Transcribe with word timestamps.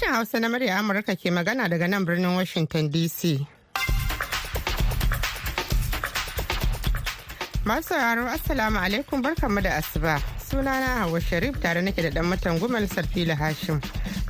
Sashen 0.00 0.14
Hausa 0.14 0.40
na 0.40 0.48
murya 0.48 0.78
Amurka 0.78 1.16
ke 1.16 1.30
magana 1.30 1.68
daga 1.68 1.88
nan 1.88 2.04
birnin 2.06 2.34
Washington 2.36 2.88
DC. 2.90 3.46
Masu 7.64 7.88
sauraro 7.94 8.26
Assalamu 8.26 8.78
alaikum 8.78 9.22
barkanmu 9.22 9.62
da 9.62 9.70
asuba. 9.76 10.20
Sunana 10.38 11.00
Hauwa 11.04 11.20
Sharif 11.20 11.60
tare 11.60 11.82
nake 11.82 12.02
da 12.02 12.10
dan 12.10 12.24
matan 12.26 12.58
gumal 12.58 12.86
Sarfila 12.88 13.36
Hashim 13.36 13.80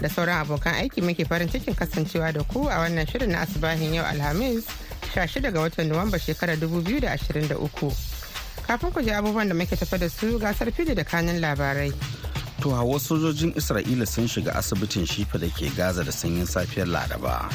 da 0.01 0.09
sauran 0.09 0.43
abokan 0.45 0.75
aiki 0.75 1.02
muke 1.02 1.27
farin 1.27 1.48
cikin 1.48 1.75
kasancewa 1.75 2.32
da 2.34 2.43
ku 2.45 2.66
a 2.68 2.79
wannan 2.82 3.07
shirin 3.07 3.29
na 3.30 3.45
asubahin 3.45 3.95
yau 3.95 4.05
Alhamis 4.05 4.66
16 5.14 5.52
ga 5.52 5.61
watan 5.61 5.89
Nuwamba 5.89 6.18
shekarar 6.18 6.57
2023. 6.57 8.66
Kafin 8.66 8.93
ku 8.93 9.02
ji 9.02 9.10
abubuwan 9.10 9.48
da 9.48 9.55
muke 9.55 9.77
tafa 9.77 9.98
da 9.98 10.09
su 10.09 10.38
ga 10.38 10.52
Sarfila 10.52 10.95
da 10.96 11.05
kanin 11.05 11.41
labarai. 11.41 12.20
To 12.60 12.70
hawa 12.70 13.00
sojojin 13.00 13.52
Isra'ila 13.56 14.06
sun 14.06 14.27
shiga 14.28 14.52
asibitin 14.55 15.06
shifa 15.06 15.38
da 15.41 15.48
ke 15.48 15.70
Gaza 15.77 16.05
da 16.05 16.12
sanyin 16.12 16.45
safiyar 16.46 16.87
Laraba. 16.87 17.48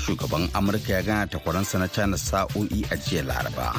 Shugaban 0.00 0.48
Amurka 0.56 0.92
ya 0.92 1.02
gana 1.02 1.26
takwaransa 1.26 1.78
na 1.78 1.86
China 1.88 2.16
sa'o'i 2.16 2.84
a 2.90 2.96
jiya 2.96 3.22
Laraba. 3.28 3.76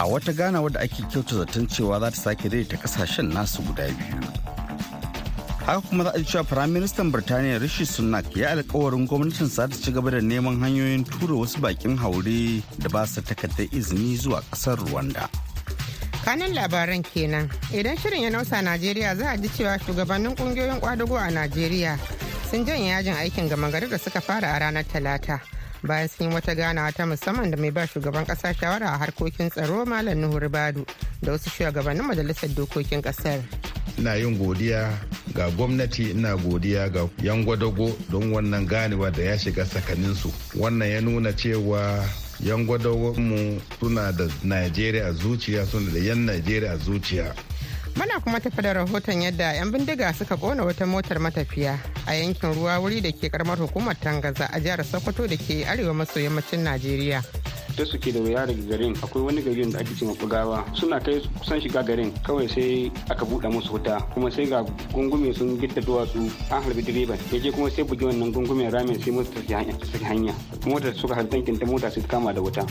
A 0.00 0.04
wata 0.10 0.32
gana 0.36 0.60
wadda 0.62 0.80
ake 0.80 1.02
kyauta 1.06 1.36
zaton 1.38 1.66
cewa 1.70 2.00
za 2.00 2.10
ta 2.10 2.16
sake 2.16 2.48
daidaita 2.50 2.76
ƙasashen 2.82 3.30
nasu 3.32 3.62
guda 3.62 3.86
biyu. 3.94 4.20
Haka 5.66 5.80
kuma 5.88 6.04
za 6.04 6.10
a 6.10 6.24
cewa 6.24 6.44
Firaministan 6.44 7.12
Birtaniya 7.12 7.60
Rishi 7.60 7.86
Sunak 7.86 8.34
ya 8.36 8.50
alkawarin 8.58 9.06
gwamnatin 9.06 9.46
za 9.46 9.68
ta 9.68 9.76
ci 9.76 9.92
gaba 9.92 10.10
da 10.10 10.18
neman 10.20 10.58
hanyoyin 10.58 11.04
tura 11.06 11.34
wasu 11.38 11.60
bakin 11.62 11.96
haure 11.96 12.58
da 12.82 12.88
ba 12.90 13.06
su 13.06 13.22
takardar 13.22 13.70
izini 13.70 14.16
zuwa 14.18 14.42
ƙasar 14.50 14.82
Rwanda. 14.90 15.28
Kanin 16.24 16.54
labaran 16.54 17.02
kenan. 17.02 17.48
Idan 17.72 17.96
shirin 17.96 18.22
ya 18.22 18.30
nausa 18.30 18.62
najeriya 18.62 19.16
za 19.16 19.30
a 19.30 19.36
ji 19.36 19.48
cewa 19.48 19.78
shugabannin 19.78 20.34
ƙungiyoyin 20.36 20.80
kwadago 20.80 21.16
a 21.16 21.30
najeriya 21.30 21.98
sun 22.50 22.64
janye 22.66 22.88
yajin 22.90 23.14
aikin 23.14 23.48
gama 23.48 23.70
gari 23.70 23.88
da 23.88 23.98
suka 23.98 24.20
fara 24.20 24.48
a 24.54 24.58
ranar 24.60 24.84
talata. 24.84 25.40
Bayan 25.82 26.08
sun 26.08 26.28
yi 26.28 26.34
wata 26.34 26.54
ganawa 26.54 26.92
ta 26.92 27.06
musamman 27.06 27.50
da 27.50 27.56
mai 27.56 27.70
ba 27.70 27.86
shugaban 27.86 28.26
kasa 28.26 28.52
shawara 28.54 28.92
a 28.94 28.98
harkokin 28.98 29.50
tsaro 29.50 29.86
malam 29.86 30.18
nuhu 30.20 30.38
ribadu 30.40 30.84
da 31.22 31.32
wasu 31.32 31.48
shugabannin 31.50 32.04
majalisar 32.04 32.50
dokokin 32.54 33.00
ƙasar. 33.02 33.40
Ina 33.98 34.14
yin 34.16 34.36
godiya 34.38 34.92
ga 35.34 35.50
gwamnati 35.50 36.10
ina 36.10 36.36
godiya 36.36 36.88
ga 36.92 37.08
yan 37.22 37.44
gwadago 37.44 37.96
don 38.10 38.32
wannan 38.32 38.66
ganewa 38.66 39.10
da 39.10 39.22
ya 39.22 39.38
shiga 39.38 39.64
tsakaninsu. 39.64 40.30
Wannan 40.58 40.88
ya 40.90 41.00
nuna 41.00 41.32
cewa 41.32 42.04
yan 42.44 42.66
mu 42.66 43.60
suna 43.80 44.12
da 44.12 44.26
najeriya 44.42 45.12
zuciya 45.12 45.66
suna 45.66 45.90
da 45.92 45.98
yan 45.98 46.24
najeriya 46.26 46.76
zuciya 46.76 47.34
Muna 47.96 48.20
kuma 48.20 48.40
tafi 48.40 48.62
da 48.62 48.72
rahoton 48.72 49.22
yadda 49.22 49.52
'yan 49.54 49.72
bindiga 49.72 50.12
suka 50.14 50.36
kona 50.36 50.62
wata 50.64 50.86
motar 50.86 51.18
matafiya 51.18 51.78
a 52.06 52.14
yankin 52.14 52.54
ruwa 52.54 52.78
wuri 52.78 53.00
da 53.00 53.10
ke 53.12 53.28
karamar 53.30 53.58
hukumar 53.58 53.96
Tangaza 53.98 54.46
a 54.52 54.60
jihar 54.60 54.84
Sokoto 54.84 55.26
da 55.26 55.36
ke 55.36 55.66
arewa 55.66 55.94
maso 55.94 56.20
yammacin 56.20 56.62
Najeriya. 56.62 57.22
Da 57.80 57.86
suke 57.86 58.12
da 58.12 58.20
wuya 58.20 58.46
daga 58.46 58.62
garin. 58.68 58.94
Akwai 59.02 59.24
wani 59.24 59.42
garin 59.42 59.70
da 59.72 59.78
ake 59.80 59.94
cewa 59.96 60.14
bugawa 60.14 60.64
suna 60.76 61.00
kai 61.00 61.20
kusan 61.40 61.60
shiga 61.60 61.82
garin. 61.82 62.12
Kawai 62.22 62.46
sai 62.48 62.92
aka 63.08 63.24
buɗe 63.24 63.48
musu 63.48 63.72
wuta. 63.72 63.96
Kuma 64.12 64.30
sai 64.30 64.46
ga 64.46 64.62
gungume 64.92 65.32
sun 65.34 65.56
gidda 65.58 65.80
duwatsu 65.80 66.18
an 66.52 66.62
harbi 66.62 66.82
direban. 66.82 67.18
Ya 67.32 67.38
je 67.40 67.50
kuma 67.50 67.70
sai 67.70 67.84
bugi 67.84 68.04
wannan 68.04 68.32
gungumen 68.32 68.70
ramin 68.70 69.00
sai 69.00 69.10
mota 69.10 69.30
ta 69.40 69.86
saki 69.92 70.04
hanya. 70.04 70.34
Motar 70.66 70.94
suka 70.94 71.14
har 71.14 71.24
tankin 71.24 71.58
ta 71.58 71.64
mota 71.66 71.90
sai 71.90 72.02
kama 72.02 72.32
da 72.34 72.40
wuta. 72.40 72.66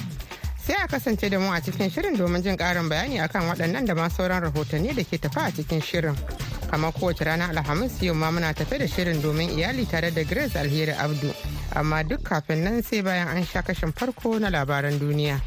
Sai 0.61 0.75
a 0.83 0.87
kasance 0.87 1.27
da 1.29 1.39
mu 1.39 1.49
a 1.49 1.59
cikin 1.59 1.89
shirin 1.89 2.15
domin 2.15 2.43
jin 2.43 2.55
karin 2.57 2.87
bayani 2.89 3.17
akan 3.19 3.49
waɗannan 3.49 3.85
da 3.87 3.95
ma 3.95 4.07
sauran 4.09 4.41
rahotanni 4.45 4.93
da 4.93 5.01
ke 5.03 5.17
tafa 5.17 5.47
a 5.47 5.51
cikin 5.51 5.81
shirin. 5.81 6.15
Kamar 6.69 6.91
kowace 6.93 7.25
rana 7.25 7.49
alhamis 7.49 7.97
yau 8.03 8.13
ma 8.13 8.29
muna 8.29 8.53
tafe 8.53 8.77
da 8.77 8.85
shirin 8.85 9.21
domin 9.21 9.49
iyali 9.57 9.89
tare 9.89 10.11
da 10.13 10.21
grace 10.23 10.53
alheri 10.59 10.93
abdu. 10.93 11.33
Amma 11.75 12.03
duk 12.03 12.23
kafin 12.23 12.63
nan 12.63 12.81
sai 12.83 13.01
bayan 13.01 13.27
an 13.27 13.43
sha 13.45 13.61
kashin 13.61 13.91
farko 13.93 14.39
na 14.39 14.49
labaran 14.49 14.97
duniya. 14.99 15.37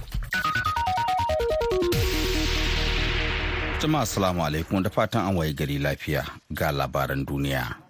Jama'a 3.83 4.03
assalamu 4.06 4.44
alaikum 4.47 4.82
da 4.82 4.91
fatan 4.91 5.27
an 5.28 5.34
waye 5.37 5.53
gari 5.55 5.78
lafiya 5.82 6.22
ga 6.55 6.71
labaran 6.71 7.27
duniya. 7.27 7.82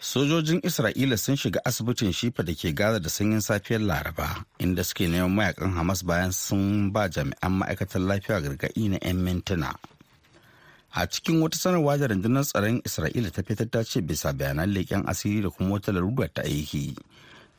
Sojojin 0.00 0.60
Isra'ila 0.64 1.16
sun 1.18 1.36
shiga 1.36 1.60
asibitin 1.64 2.12
shifa 2.12 2.42
da 2.44 2.52
ke 2.54 2.72
Gaza 2.76 3.00
da 3.00 3.08
sanyin 3.08 3.40
safiyar 3.40 3.80
Laraba 3.80 4.44
inda 4.58 4.84
suke 4.84 5.08
neman 5.08 5.32
mayaƙan 5.36 5.72
Hamas 5.76 6.00
bayan 6.04 6.32
sun 6.32 6.90
ba 6.92 7.08
jami'an 7.08 7.52
ma'aikatar 7.60 8.00
lafiya 8.00 8.40
gargaɗi 8.40 8.88
na 8.90 8.98
'yan 9.00 9.16
mintuna. 9.24 9.72
A 10.96 11.06
cikin 11.06 11.40
wata 11.40 11.56
sanarwa 11.56 11.96
da 12.00 12.06
rundunar 12.08 12.44
tsaron 12.44 12.80
Isra'ila 12.84 13.30
ta 13.32 13.42
fitar 13.42 13.68
ta 13.72 13.82
ce 13.84 14.00
bisa 14.00 14.32
bayanan 14.32 14.72
leƙen 14.72 15.04
asiri 15.08 15.42
da 15.42 15.48
kuma 15.50 15.76
wata 15.76 15.92
larurar 15.92 16.28
ta 16.32 16.42
aiki. 16.48 16.96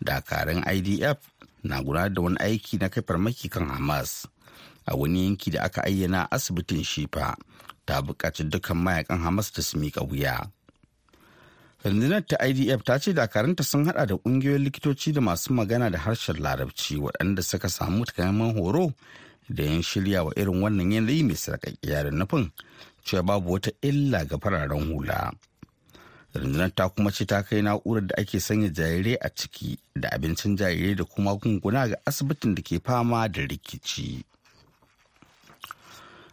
Dakarun 0.01 0.63
idf 0.75 1.17
na 1.63 1.81
gudanar 1.84 2.13
da 2.13 2.22
wani 2.22 2.38
aiki 2.39 2.78
na 2.79 2.89
kai 2.89 3.03
farmaki 3.07 3.50
kan 3.50 3.67
hamas 3.69 4.28
a 4.85 4.95
wani 4.95 5.25
yanki 5.25 5.51
da 5.51 5.63
aka 5.63 5.81
ayyana 5.84 6.28
asibitin 6.31 6.84
shifa 6.84 7.35
ta 7.85 8.01
buƙaci 8.01 8.50
dukkan 8.50 8.78
mayaƙan 8.78 9.19
hamas 9.22 9.51
da 9.53 9.61
su 9.61 9.78
miƙa 9.78 10.01
wuya 10.09 10.50
rundunar 11.84 12.22
ta 12.28 12.38
idf 12.45 12.84
ta 12.84 12.97
ce 13.00 13.13
dakarunta 13.13 13.63
sun 13.63 13.85
hada 13.85 14.06
da 14.06 14.16
ƙungiyoyin 14.17 14.63
likitoci 14.63 15.13
da 15.13 15.22
masu 15.22 15.53
magana 15.53 15.90
da 15.90 15.97
harshen 16.00 16.38
larabci 16.41 16.97
waɗanda 16.97 17.41
suka 17.44 17.69
samu 17.69 18.06
takamaiman 18.06 18.53
horo 18.57 18.94
da 19.50 19.63
yin 19.63 19.81
shirya 19.84 20.23
wa 20.23 20.31
irin 20.38 20.61
wannan 20.61 20.91
yanayi 20.91 21.23
mai 21.23 21.35
sarƙaƙiya 21.35 22.03
da 22.03 22.11
nufin 22.11 22.51
cewa 23.06 23.23
babu 23.25 23.51
wata 23.53 23.72
illa 23.81 24.25
ga 24.25 24.38
fararen 24.38 24.94
hula. 24.94 25.31
Rundunar 26.34 26.72
ta 26.75 26.90
kuma 26.90 27.12
ce 27.12 27.25
ta 27.25 27.44
kai 27.44 27.62
na'urar 27.62 28.08
da 28.08 28.16
ake 28.18 28.40
sanya 28.40 28.69
jarirai 28.69 29.18
a 29.22 29.30
ciki 29.30 29.78
da 29.96 30.09
abincin 30.12 30.56
jarirai 30.58 30.96
da 30.96 31.03
kuma 31.03 31.36
gunguna 31.36 31.88
ga 31.90 31.96
asibitin 32.06 32.56
da 32.56 32.62
ke 32.62 32.80
fama 32.84 33.28
da 33.28 33.42
rikici. 33.42 34.24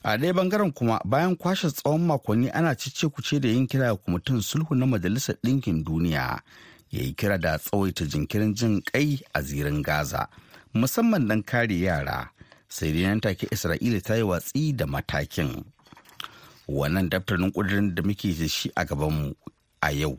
A 0.02 0.16
ɗaya 0.16 0.32
ɓangaren 0.32 0.72
kuma 0.72 1.00
bayan 1.04 1.36
kwashe 1.36 1.70
tsawon 1.70 2.06
makonni 2.06 2.50
ana 2.50 2.74
cice 2.74 3.08
kuce 3.08 3.40
da 3.40 3.48
yin 3.48 3.66
kira 3.66 3.90
ga 3.90 3.96
kwamitin 3.96 4.40
sulhu 4.40 4.74
na 4.74 4.86
majalisar 4.86 5.36
ɗinkin 5.44 5.84
duniya 5.84 6.40
ya 6.90 7.02
yi 7.02 7.12
kira 7.14 7.38
da 7.38 7.58
tsawaita 7.58 8.06
jinkirin 8.06 8.54
jin 8.54 8.80
kai 8.82 9.18
a 9.34 9.42
zirin 9.42 9.82
gaza 9.82 10.28
musamman 10.74 11.28
don 11.28 11.42
kare 11.42 11.74
yara. 11.74 12.30
Sai 12.68 12.92
dai 12.92 13.02
nan 13.02 13.20
take 13.20 13.46
isra'ila 13.50 14.00
ta 14.00 14.14
yi 14.14 14.22
watsi 14.22 14.72
da 14.76 14.86
matakin. 14.86 15.64
Wannan 16.68 17.08
daftarin 17.10 17.50
ƙudurin 17.52 17.94
da 17.94 18.02
muke 18.02 18.30
da 18.38 18.46
shi 18.48 18.70
a 18.76 18.84
gabanmu 18.84 19.34
a 19.80 19.90
yau. 19.92 20.18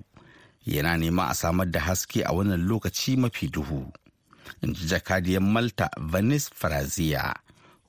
Yana 0.65 0.97
nema 0.97 1.29
a 1.29 1.33
samar 1.35 1.67
da 1.71 1.79
haske 1.79 2.23
a 2.25 2.31
wannan 2.33 2.67
lokaci 2.67 3.17
mafi 3.17 3.47
duhu 3.47 3.91
in 4.61 4.73
ji 4.73 4.87
jakadiyar 4.87 5.41
malta 5.41 5.89
venice 6.11 6.49
frazia 6.55 7.33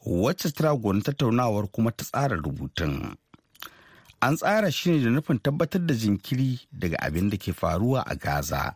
wacce 0.06 0.50
ta 0.52 0.72
tattaunawar 1.04 1.68
kuma 1.68 1.90
ta 1.92 2.04
tsara 2.04 2.36
rubutun. 2.36 3.14
An 4.22 4.36
tsara 4.36 4.70
shi 4.72 4.90
ne 4.90 5.04
da 5.04 5.10
nufin 5.10 5.38
tabbatar 5.38 5.80
da 5.86 5.94
jinkiri 5.94 6.60
daga 6.72 6.96
abin 7.06 7.30
da 7.30 7.36
ke 7.36 7.52
faruwa 7.52 8.00
a 8.06 8.14
gaza 8.16 8.74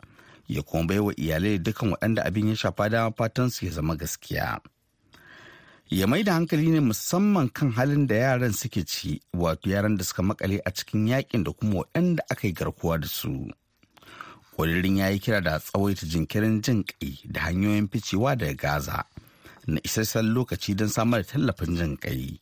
ya 0.48 0.62
kuma 0.62 0.86
baiwa 0.88 1.12
iyalai 1.16 1.58
dukan 1.58 1.90
waɗanda 1.92 2.24
abin 2.24 2.48
ya 2.48 2.56
shafa 2.56 2.88
dama 2.88 3.12
fatan 3.16 3.50
su 3.50 3.66
ya 3.66 3.72
zama 3.72 3.96
gaskiya. 3.96 4.60
Ya 5.90 6.06
mai 6.06 6.22
da 6.24 6.32
hankali 6.34 6.70
ne 6.70 6.80
musamman 6.80 7.48
kan 7.52 7.70
halin 7.76 8.06
da 8.06 8.14
yaran 8.14 8.52
suke 8.52 8.84
ci 8.86 9.20
wato 9.36 9.70
yaran 9.70 9.96
da 9.96 10.04
suka 10.04 10.22
makale 10.22 10.60
a 10.64 10.70
cikin 10.70 11.06
yaƙin 11.08 11.44
da 11.44 11.52
kuma 11.52 11.74
waɗanda 11.84 12.20
aka 12.30 12.46
yi 12.46 12.52
garkuwa 12.52 12.98
da 13.00 13.06
su. 13.08 13.50
Ƙwaririn 14.56 14.96
ya 14.96 15.08
yi 15.10 15.18
kira 15.18 15.40
da 15.42 15.58
tsawaita 15.58 16.06
jinkirin 16.06 16.62
jin 16.62 16.84
kai 16.84 17.18
da 17.28 17.40
hanyoyin 17.40 17.88
ficewa 17.88 18.36
daga 18.36 18.54
gaza 18.54 19.04
na 19.66 19.80
isassan 19.84 20.32
lokaci 20.34 20.74
don 20.74 20.88
samar 20.88 21.20
da 21.22 21.26
tallafin 21.28 21.76
jin 21.76 21.96
kai 21.96 22.38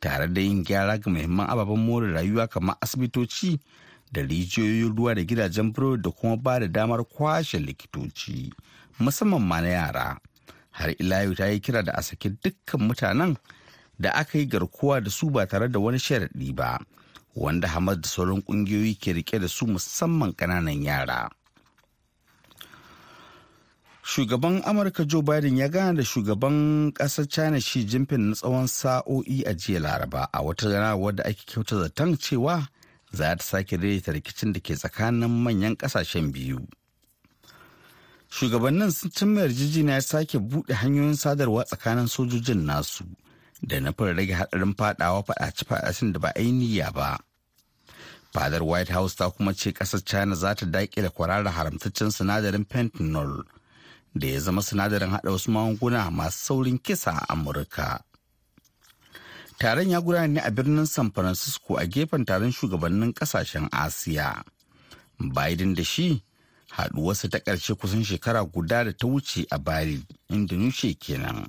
tare 0.00 0.28
da 0.32 0.40
yin 0.40 0.62
gyara 0.64 0.98
ga 0.98 1.10
muhimman 1.10 1.48
ababen 1.50 1.78
more 1.86 2.06
rayuwa 2.12 2.46
kamar 2.48 2.76
asibitoci 2.80 3.58
da 4.12 4.20
rijiyoyin 4.22 4.94
ruwa 4.96 5.14
da 5.14 5.22
gidajen 5.24 5.72
burodi 5.72 6.02
da 6.02 6.10
kuma 6.10 6.36
ba 6.36 6.60
da 6.60 6.68
damar 6.68 7.02
kwashe 7.04 7.58
likitoci 7.58 8.52
musamman 9.00 9.42
ma 9.42 9.60
na 9.60 9.68
yara. 9.68 10.18
Har 10.74 10.90
ila 10.98 11.22
yau 11.24 11.34
ta 11.34 11.46
yi 11.46 11.60
kira 11.60 11.82
da 11.86 11.92
a 11.94 12.02
saki 12.02 12.28
dukkan 12.42 12.80
mutanen 12.86 13.36
da 13.98 14.10
aka 14.10 14.38
yi 14.38 14.46
garkuwa 14.46 15.00
da 15.00 15.10
su 15.10 15.30
ba 15.30 15.46
tare 15.46 15.68
da 15.70 15.78
wani 15.78 15.98
sharaɗi 15.98 16.54
ba 16.54 16.78
wanda 17.34 17.68
Hamas 17.68 17.98
da 18.00 18.08
sauran 18.08 18.42
ƙungiyoyi 18.42 18.98
ke 18.98 19.12
riƙe 19.12 19.40
da 19.40 19.48
su 19.48 19.66
musamman 19.66 20.32
ƙananan 20.34 20.82
yara. 20.82 21.30
Shugaban 24.04 24.62
Amurka 24.64 25.06
Joe 25.06 25.22
Biden 25.22 25.56
ya 25.56 25.68
gana 25.68 25.94
da 25.96 26.02
shugaban 26.02 26.92
ƙasar 26.92 27.26
China 27.28 27.58
Xi 27.60 27.84
Jinping 27.86 28.28
na 28.28 28.34
tsawon 28.34 28.68
sa'o'i 28.68 29.42
a 29.46 29.54
jiya 29.54 29.80
Laraba 29.80 30.28
a 30.32 30.42
wata 30.42 30.68
gana 30.68 30.96
wadda 30.96 31.24
ake 31.24 31.46
kyauta 31.46 31.80
zaton 31.88 32.16
cewa 32.18 32.68
za 33.12 33.34
ta 33.36 33.42
sake 33.42 33.78
daidaita 33.80 34.12
rikicin 34.12 34.52
da 34.52 34.60
ke 34.60 34.74
tsakanin 34.76 35.30
manyan 35.30 35.74
ƙasashen 35.76 36.32
biyu. 36.32 36.60
Shugabannin 38.36 38.90
sun 38.90 39.10
cimma 39.16 39.40
yarjejeniya 39.40 40.00
sake 40.02 40.38
buɗe 40.38 40.72
hanyoyin 40.80 41.16
sadarwa 41.22 41.64
tsakanin 41.64 42.06
sojojin 42.14 42.60
nasu 42.68 43.04
da 43.68 43.76
nufin 43.80 44.16
rage 44.16 44.34
haɗarin 44.40 44.74
fadawa 44.78 45.20
faɗace-faɗacen 45.28 46.12
da 46.12 46.18
ba 46.18 46.30
a 46.36 46.42
niyya 46.42 46.90
ba. 46.92 47.18
fadar 48.34 48.62
white 48.66 48.88
house 48.92 49.14
ta 49.16 49.30
kuma 49.30 49.54
ce 49.54 49.70
ƙasar 49.72 50.02
china 50.04 50.34
za 50.34 50.54
ta 50.54 50.66
daƙile 50.66 51.08
kwararra 51.14 51.50
haramtaccen 51.50 52.10
sinadarin 52.10 52.64
fentanyl 52.66 53.44
da 54.14 54.26
ya 54.26 54.40
zama 54.40 54.62
sinadarin 54.62 55.10
haɗa 55.14 55.30
wasu 55.30 55.50
magunguna 55.50 56.10
masu 56.10 56.38
saurin 56.46 56.78
kisa 56.82 57.10
a 57.10 57.26
amurka 57.32 58.02
taron 59.58 59.90
ya 59.90 60.00
gudana 60.00 60.26
ne 60.28 60.40
a 60.40 60.50
birnin 60.50 60.86
san 60.86 61.10
francisco 61.12 61.76
a 61.78 61.86
gefen 61.86 62.24
taron 62.26 62.50
shugabannin 62.52 63.12
ƙasashen 63.14 63.68
asiya 63.70 64.42
biden 65.20 65.74
da 65.74 65.82
shi 65.84 66.22
haɗuwarsa 66.76 67.28
ta 67.30 67.38
ƙarshe 67.38 67.74
kusan 67.74 68.04
shekara 68.04 68.44
guda 68.44 68.84
da 68.84 68.92
ta 68.92 69.06
wuce 69.06 69.46
a 69.50 69.58
bari 69.58 70.02
indonesia 70.30 70.94
kenan 70.94 71.46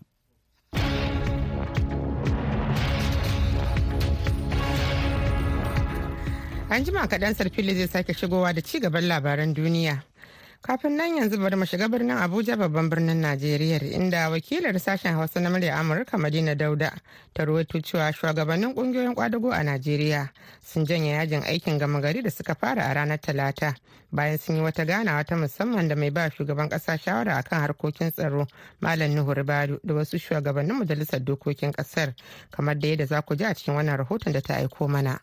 An 6.69 6.83
jima 6.83 7.07
kaɗan 7.07 7.33
sarfili 7.35 7.75
zai 7.75 7.87
sake 7.87 8.13
shigowa 8.13 8.53
da 8.53 8.61
ci 8.61 8.79
gaban 8.79 9.07
labaran 9.07 9.53
duniya. 9.53 10.03
Kafin 10.65 10.97
nan 10.97 11.13
yanzu 11.17 11.37
bari 11.37 11.55
mu 11.55 11.65
shiga 11.65 11.87
birnin 11.87 12.17
Abuja 12.17 12.57
babban 12.57 12.89
birnin 12.89 13.21
Najeriya 13.21 13.79
inda 13.85 14.29
wakilar 14.31 14.73
sashen 14.79 15.13
Hausa 15.13 15.39
na 15.39 15.49
murya 15.49 15.77
Amurka 15.77 16.17
Madina 16.17 16.55
Dauda 16.55 16.91
ta 17.35 17.45
ruwaito 17.45 17.79
cewa 17.81 18.11
shugabannin 18.13 18.73
ƙungiyoyin 18.73 19.13
kwadago 19.13 19.51
a 19.53 19.61
Najeriya 19.63 20.27
sun 20.65 20.83
janye 20.85 21.11
yajin 21.11 21.43
aikin 21.43 21.77
gama 21.77 22.01
gari 22.01 22.23
da 22.23 22.31
suka 22.31 22.55
fara 22.55 22.81
a 22.89 22.93
ranar 22.95 23.19
Talata 23.21 23.75
bayan 24.11 24.39
sun 24.39 24.55
yi 24.55 24.61
wata 24.63 24.85
ganawa 24.85 25.23
ta 25.23 25.35
musamman 25.35 25.87
da 25.87 25.95
mai 25.95 26.09
ba 26.09 26.31
shugaban 26.31 26.67
kasa 26.69 26.97
shawara 26.97 27.37
akan 27.37 27.61
harkokin 27.61 28.11
tsaro 28.11 28.47
Malam 28.81 29.13
Nuhu 29.13 29.35
Ribadu 29.35 29.79
da 29.85 29.93
wasu 29.93 30.17
shugabannin 30.17 30.79
majalisar 30.81 31.19
dokokin 31.23 31.73
ƙasar 31.73 32.15
kamar 32.49 32.79
da 32.79 32.87
yadda 32.87 33.05
za 33.05 33.21
ku 33.21 33.35
ji 33.35 33.43
a 33.45 33.53
cikin 33.53 33.75
wannan 33.75 33.97
rahoton 34.01 34.33
da 34.33 34.41
ta 34.41 34.55
aiko 34.55 34.89
mana. 34.89 35.19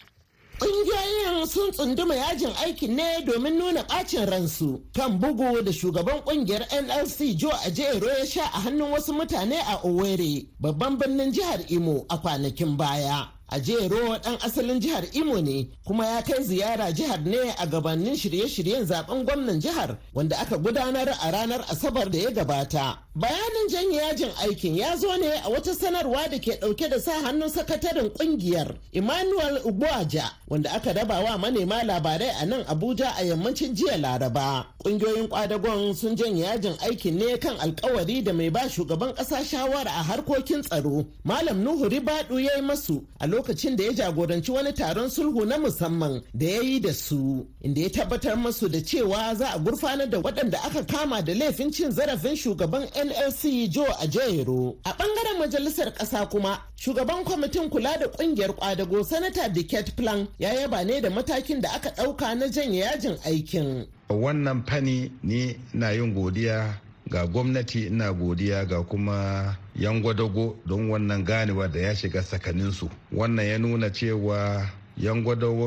Ƙungiyoyin 1.43 1.47
sun 1.49 1.73
tsunduma 1.73 2.15
yajin 2.15 2.53
aikin 2.65 2.97
ne 2.97 3.23
domin 3.27 3.59
nuna 3.59 3.83
ɓacin 3.83 4.27
ransu 4.31 4.81
kan 4.95 5.19
bugu 5.21 5.63
da 5.65 5.73
shugaban 5.73 6.21
ƙungiyar 6.25 6.67
NLC 6.71 7.37
Joe 7.37 7.51
Ajero 7.67 8.07
ya 8.19 8.25
sha 8.27 8.43
a 8.45 8.61
hannun 8.61 8.91
wasu 8.93 9.13
mutane 9.13 9.59
a 9.59 9.79
Owerri, 9.85 10.49
babban 10.61 10.97
birnin 10.99 11.33
jihar 11.33 11.61
Imo 11.71 12.05
a 12.11 12.19
kwanakin 12.19 12.77
baya. 12.77 13.27
Ajero 13.53 14.17
ɗan 14.19 14.39
asalin 14.45 14.81
jihar 14.81 15.05
Imo 15.13 15.39
ne 15.41 15.69
kuma 15.85 16.07
ya 16.07 16.23
kai 16.23 16.43
ziyara 16.43 16.91
jihar 16.93 17.21
ne 17.25 17.37
a 17.59 17.67
gabanin 17.67 18.17
shirye-shiryen 18.17 18.87
zaɓen 18.87 19.25
gwamnan 19.25 19.61
jihar 19.61 19.99
wanda 20.15 20.37
aka 20.41 20.57
gudanar 20.57 21.09
a 21.09 21.31
ranar 21.31 21.61
Asabar 21.69 22.09
da 22.11 22.19
ya 22.19 22.31
gabata. 22.31 22.99
Bayanin 23.15 23.69
janye 23.69 23.97
yajin 23.99 24.31
aikin 24.43 24.75
ya 24.77 24.97
zo 24.97 25.15
ne 25.19 25.29
a 25.45 25.49
wata 25.51 25.75
sanarwa 25.75 26.29
da 26.31 26.39
ke 26.39 26.57
ɗauke 26.61 26.89
da 26.89 26.99
sa 26.99 27.13
hannun 27.21 27.51
sakataren 27.51 28.09
ƙungiyar 28.15 28.75
Emmanuel 28.93 29.61
Ugboaja 29.67 30.25
wanda 30.49 30.71
aka 30.73 30.93
raba 30.95 31.21
wa 31.23 31.37
manema 31.39 31.83
labarai 31.85 32.33
a 32.41 32.47
nan 32.47 32.65
Abuja 32.65 33.13
a 33.21 33.23
yammacin 33.25 33.75
jiya 33.77 33.99
Laraba. 34.01 34.65
Ƙungiyoyin 34.83 35.29
kwadagon 35.29 35.95
sun 35.95 36.17
janye 36.17 36.45
yajin 36.45 36.73
aikin 36.81 37.19
ne 37.19 37.37
kan 37.37 37.57
alkawari 37.61 38.25
da 38.25 38.33
mai 38.33 38.49
ba 38.49 38.61
shugaban 38.61 39.13
ƙasa 39.15 39.45
shawara 39.45 39.91
a 39.91 40.03
harkokin 40.03 40.63
tsaro. 40.65 41.05
Malam 41.23 41.63
Nuhu 41.63 41.91
Ribadu 41.91 42.41
ya 42.43 42.57
yi 42.57 42.63
masu 42.63 43.05
a 43.21 43.27
lokacin 43.27 43.42
da 43.77 43.85
ya 43.85 43.93
jagoranci 43.93 44.51
wani 44.51 44.73
taron 44.73 45.09
sulhu 45.11 45.45
na 45.45 45.59
musamman 45.59 46.23
da 46.35 46.47
ya 46.47 46.63
yi 46.63 46.81
da 46.81 46.93
su 46.93 47.47
inda 47.63 47.81
ya 47.81 47.91
tabbatar 47.91 48.37
masu 48.37 48.69
da 48.69 48.79
cewa 48.81 49.35
za 49.35 49.49
a 49.55 49.59
gurfanar 49.59 50.09
da 50.11 50.19
waɗanda 50.19 50.59
aka 50.65 50.83
kama 50.85 51.23
da 51.23 51.35
laifin 51.35 51.71
cin 51.73 51.91
zarafin 51.91 52.37
shugaban 52.37 52.83
nlc 53.05 53.71
joe 53.71 53.89
ajayero 54.01 54.77
a 54.85 54.91
ɓangaren 54.93 55.39
majalisar 55.39 55.93
ƙasa 55.93 56.27
kuma 56.31 56.59
shugaban 56.77 57.25
kwamitin 57.25 57.69
kula 57.71 57.99
da 57.99 58.07
ƙungiyar 58.09 58.53
kwadago 58.55 59.05
sanata 59.05 59.49
diket 59.49 59.97
plan 59.97 60.27
ya 60.39 60.53
yaba 60.53 60.85
ne 60.85 61.01
da 61.01 61.11
matakin 61.11 61.61
da 61.61 61.71
aka 61.73 61.91
ɗauka 61.91 62.35
na 62.39 62.49
janye 62.49 62.79
yajin 62.81 63.17
aikin. 63.25 63.87
Wannan 64.09 64.63
fani 64.67 65.11
ni 65.23 65.57
na 65.75 65.91
yin 65.91 66.15
godiya 66.15 66.79
ga 67.09 67.27
gwamnati 67.27 67.87
ina 67.87 68.13
godiya 68.13 68.65
ga 68.69 68.83
kuma 68.83 69.57
yan 69.77 70.03
gwadago 70.03 70.57
don 70.67 70.91
wannan 70.91 71.25
ganewa 71.25 71.69
da 71.69 71.81
ya 71.81 71.95
shiga 71.95 72.23
sakaninsu 72.23 72.91
wannan 73.13 73.47
ya 73.47 73.59
nuna 73.59 73.91
cewa 73.93 74.69
yan 74.97 75.23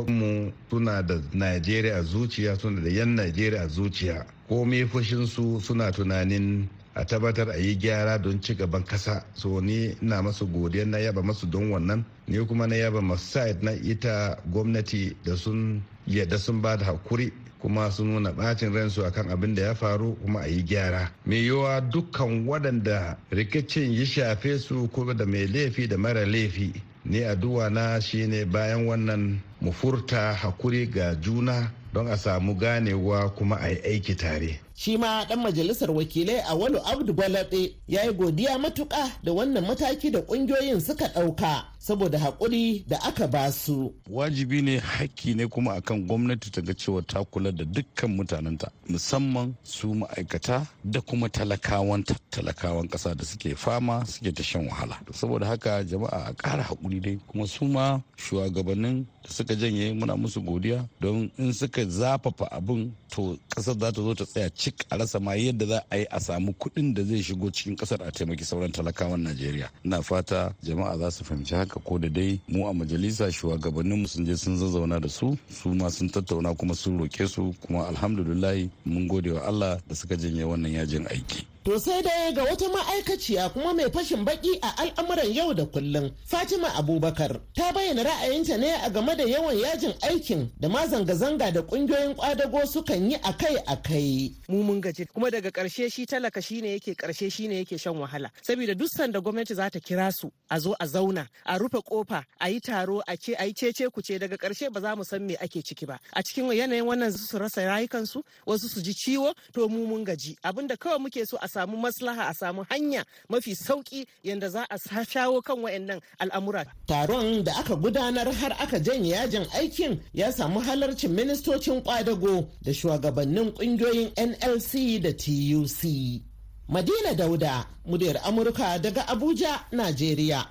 mu 0.07 0.51
suna 0.69 1.01
da 1.01 1.19
najeriya 1.33 1.97
a 1.97 2.03
zuciya 2.03 2.55
suna 2.59 2.81
da 2.81 2.89
yan 2.89 3.15
najeriya 3.15 3.61
a 3.63 3.67
zuciya. 3.67 4.25
Komai 4.49 4.85
fushinsu 4.85 5.59
suna 5.61 5.91
tunanin 5.91 6.69
a 6.93 7.03
tabbatar 7.05 7.49
a 7.49 7.57
yi 7.57 7.75
gyara 7.77 8.17
don 8.21 8.39
ci 8.41 8.53
gaban 8.55 8.83
kasa. 8.85 9.25
So 9.33 9.59
ni 9.61 9.95
ina 10.01 10.21
masu 10.21 10.45
godiya 10.45 10.85
na 10.85 10.97
yaba 10.99 11.21
masu 11.23 11.47
don 11.49 11.71
wannan. 11.71 12.05
Ni 12.27 12.37
kuma 12.45 12.67
na 12.67 12.75
yaba 12.75 13.01
masu 13.01 13.39
na 13.61 13.71
ita 13.71 14.37
gwamnati 14.51 15.15
da 15.23 15.35
sun 15.35 15.81
yadda 16.07 16.37
sun 16.37 16.61
ba 16.61 16.77
da 16.77 16.85
haƙuri. 16.85 17.31
Kuma 17.61 17.91
sun 17.91 18.07
nuna 18.13 18.31
bacin 18.31 18.73
ransu 18.73 19.05
akan 19.05 19.29
abin 19.29 19.55
da 19.55 19.61
ya 19.61 19.73
faru 19.75 20.15
kuma 20.23 20.39
a 20.41 20.47
yi 20.47 20.63
gyara. 20.63 21.11
Mai 21.25 21.37
yiwuwa 21.43 21.81
dukkan 21.91 22.47
waɗanda 22.47 23.17
rikicin 23.31 23.93
ya 23.93 24.05
shafe 24.05 24.57
su 24.59 24.87
kuma 24.91 25.13
da 25.13 25.25
mai 25.25 25.47
laifi 25.47 25.87
da 25.87 25.97
mara 25.97 26.25
laifi. 26.25 26.73
Ni 27.05 27.19
addu'a 27.23 27.69
na 27.69 27.99
shine 27.99 28.45
bayan 28.45 28.85
wannan 28.87 29.39
mu 29.61 29.71
furta 29.71 30.33
haƙuri 30.33 30.89
ga 30.91 31.15
juna 31.21 31.71
don 31.93 32.07
a 32.07 32.17
samu 32.17 32.55
ganewa 32.57 33.29
kuma 33.35 33.55
a 33.61 33.69
yi 33.69 33.75
aiki 33.85 34.15
tare. 34.17 34.59
Shi 34.75 34.97
ma 34.97 35.25
dan 35.25 35.39
majalisar 35.39 35.91
wakilai 35.91 36.43
a 36.47 36.55
wani 36.55 36.77
abdu 36.91 37.13
gwalabe 37.13 37.75
ya 37.87 38.03
yi 38.03 38.13
godiya 38.13 38.57
matuƙa 38.59 39.11
da 39.23 39.31
wannan 39.33 39.65
mataki 39.65 40.11
da 40.11 40.19
ƙungiyoyin 40.21 40.81
suka 40.81 41.05
ɗauka 41.07 41.63
saboda 41.79 42.19
haƙuri 42.19 42.83
da 42.87 42.97
aka 43.03 43.27
ba 43.27 43.51
su. 43.51 43.93
wajibi 44.09 44.61
ne 44.61 44.79
haƙƙi 44.79 45.35
ne 45.35 45.45
kuma 45.47 45.75
akan 45.79 46.07
gwamnati 46.07 46.51
ta 46.51 46.61
ga 46.61 46.73
cewa 46.73 47.01
ta 47.07 47.23
kula 47.23 47.51
da 47.55 47.63
dukkan 47.63 48.17
mutanenta 48.17 48.71
musamman 48.89 49.55
su 49.63 49.93
ma'aikata 49.93 50.67
da 50.83 50.99
kuma 51.01 51.29
talakawan 51.29 52.03
talakawan 52.31 52.87
ƙasa 52.89 53.15
da 53.15 53.23
suke 53.23 53.55
fama 53.55 54.03
suke 54.05 54.33
ta 54.35 54.43
shan 54.43 54.67
wahala 54.67 54.97
saboda 55.13 55.45
haka 55.45 55.83
jama'a 55.85 56.25
a 56.29 56.33
ƙara 56.33 56.63
haƙuri 56.67 56.99
dai 57.01 57.19
kuma 57.27 57.47
su 57.47 57.65
ma 57.65 58.01
shugabannin 58.17 59.05
da 59.23 59.29
suka 59.29 59.55
janye 59.55 59.93
muna 59.93 60.17
musu 60.17 60.41
godiya 60.41 60.89
don 60.99 61.31
in 61.37 61.53
suka 61.53 61.85
zafafa 61.85 62.49
abin 62.51 62.91
to 63.15 63.37
ƙasar 63.49 63.79
za 63.79 63.91
ta 63.91 64.01
zo 64.01 64.13
ta 64.13 64.25
tsaya 64.25 64.49
cik 64.49 64.85
a 64.89 64.97
rasa 64.97 65.19
ma 65.19 65.31
yadda 65.35 65.65
za 65.65 65.83
a 65.89 65.97
yi 65.97 66.05
a 66.11 66.19
samu 66.19 66.51
kuɗin 66.53 66.93
da 66.93 67.03
zai 67.03 67.23
shigo 67.23 67.49
cikin 67.51 67.75
ƙasar 67.77 68.01
a 68.03 68.11
taimaki 68.11 68.43
sauran 68.43 68.71
talakawan 68.71 69.23
najeriya. 69.23 69.69
Ina 69.85 70.01
fata 70.01 70.53
jama'a 70.63 70.97
za 70.97 71.11
su 71.11 71.23
fahimci 71.23 71.55
haka 71.55 71.79
ko 71.79 71.97
da 71.97 72.09
dai 72.09 72.39
mu 72.47 72.67
a 72.67 72.73
majalisa 72.73 73.31
shugabannin 73.31 74.01
mu 74.01 74.07
sun 74.07 74.25
je 74.25 74.35
sun 74.35 74.57
zazzauna 74.57 74.99
da 74.99 75.07
su 75.07 75.37
su 75.49 75.69
ma 75.73 75.89
sun 75.89 76.09
tattauna 76.09 76.53
kuma 76.57 76.75
sun 76.75 76.97
roke 76.99 77.27
su 77.27 77.55
kuma 77.65 77.87
alhamdulillah 77.87 78.67
mun 78.85 79.07
gode 79.07 79.31
wa 79.31 79.41
allah 79.47 79.79
da 79.87 79.95
suka 79.95 80.15
janye 80.17 80.43
wannan 80.43 80.71
yajin 80.73 81.07
aiki. 81.07 81.47
To 81.65 81.79
sai 81.79 82.01
dai 82.03 82.31
ga 82.31 82.43
wata 82.43 82.69
ma'aikaciya 82.69 83.49
kuma 83.49 83.73
mai 83.73 83.89
fashin 83.89 84.23
baki 84.23 84.59
a 84.61 84.69
al'amuran 84.83 85.33
yau 85.33 85.51
da 85.51 85.65
kullum 85.65 86.11
Fatima 86.27 86.67
Abubakar 86.77 87.41
ta 87.55 87.71
bayyana 87.73 88.03
ra'ayinta 88.05 88.55
ne 88.59 88.69
a 88.85 88.87
game 88.91 89.15
da 89.17 89.23
yawan 89.25 89.57
yajin 89.57 89.93
aikin 90.05 90.51
da 90.59 90.69
ma 90.69 90.85
zanga-zanga 90.85 91.51
da 91.51 91.61
ƙungiyoyin 91.63 92.13
kwadago 92.15 92.61
sukan 92.69 93.09
yi 93.09 93.17
akai-akai. 93.17 94.35
Mu 94.47 94.61
mun 94.61 94.79
gaji. 94.79 95.07
Kuma 95.11 95.31
daga 95.31 95.49
ƙarshe 95.49 95.91
shi 95.91 96.05
talaka 96.05 96.39
shine 96.39 96.77
yake 96.77 96.93
ƙarshe 96.95 97.31
shine 97.33 97.65
yake 97.65 97.79
shan 97.81 97.95
wahala. 97.97 98.29
Saboda 98.43 98.77
duk 98.77 98.87
sanda 98.95 99.19
gwamnati 99.19 99.55
za 99.55 99.67
ta 99.71 99.79
kira 99.79 100.13
su 100.13 100.29
a 100.51 100.59
zo 100.59 100.75
a 100.79 100.85
zauna 100.85 101.27
a 101.47 101.57
rufe 101.57 101.81
ƙofa 101.81 102.23
a 102.41 102.47
yi 102.47 102.59
taro 102.59 103.01
a 103.07 103.17
ce 103.17 103.33
a 103.39 103.43
yi 103.43 103.53
cece 103.53 103.89
kuce 103.89 104.19
daga 104.21 104.37
ƙarshe 104.37 104.71
ba 104.71 104.81
za 104.81 104.95
mu 104.95 105.03
san 105.03 105.25
me 105.25 105.33
ake 105.41 105.63
ciki 105.65 105.87
ba. 105.87 105.97
A 106.13 106.21
cikin 106.21 106.45
yanayin 106.45 106.85
wannan 106.85 107.11
su 107.11 107.39
rasa 107.39 107.61
rayukansu 107.65 108.21
wasu 108.45 108.69
su 108.69 108.83
ji 108.83 108.93
ciwo 108.93 109.33
to 109.51 109.67
mu 109.67 109.87
mun 109.87 110.05
gaji. 110.05 110.35
Abinda 110.45 110.77
kawai 110.77 110.99
muke 111.01 111.25
so 111.25 111.39
a 111.41 111.54
samu 111.55 111.77
maslaha 111.77 112.23
a 112.29 112.33
samu 112.33 112.61
hanya 112.69 113.01
mafi 113.29 113.55
sauƙi 113.55 114.05
yadda 114.23 114.49
za 114.49 114.63
a 114.69 114.77
shawo 115.05 115.41
kan 115.43 115.57
wayannan 115.63 116.01
al'amura. 116.19 116.65
Taron 116.87 117.43
da 117.43 117.51
aka 117.59 117.75
gudanar 117.75 118.27
har 118.33 118.51
aka 118.59 118.79
janye 118.79 119.11
yajin 119.15 119.45
aikin 119.55 119.99
ya 120.13 120.31
samu 120.31 120.59
halarcin 120.61 121.11
ministocin 121.11 121.81
kwadago 121.81 122.47
da 122.61 122.71
shugabannin 122.73 123.51
ƙungiyoyin 123.53 124.11
NLC 124.17 125.01
da 125.01 125.11
TUC. 125.13 126.21
Madina 126.69 127.13
Dauda, 127.15 127.65
muryar 127.87 128.17
Amurka 128.25 128.79
daga 128.81 129.03
Abuja, 129.07 129.59
Najeriya. 129.71 130.45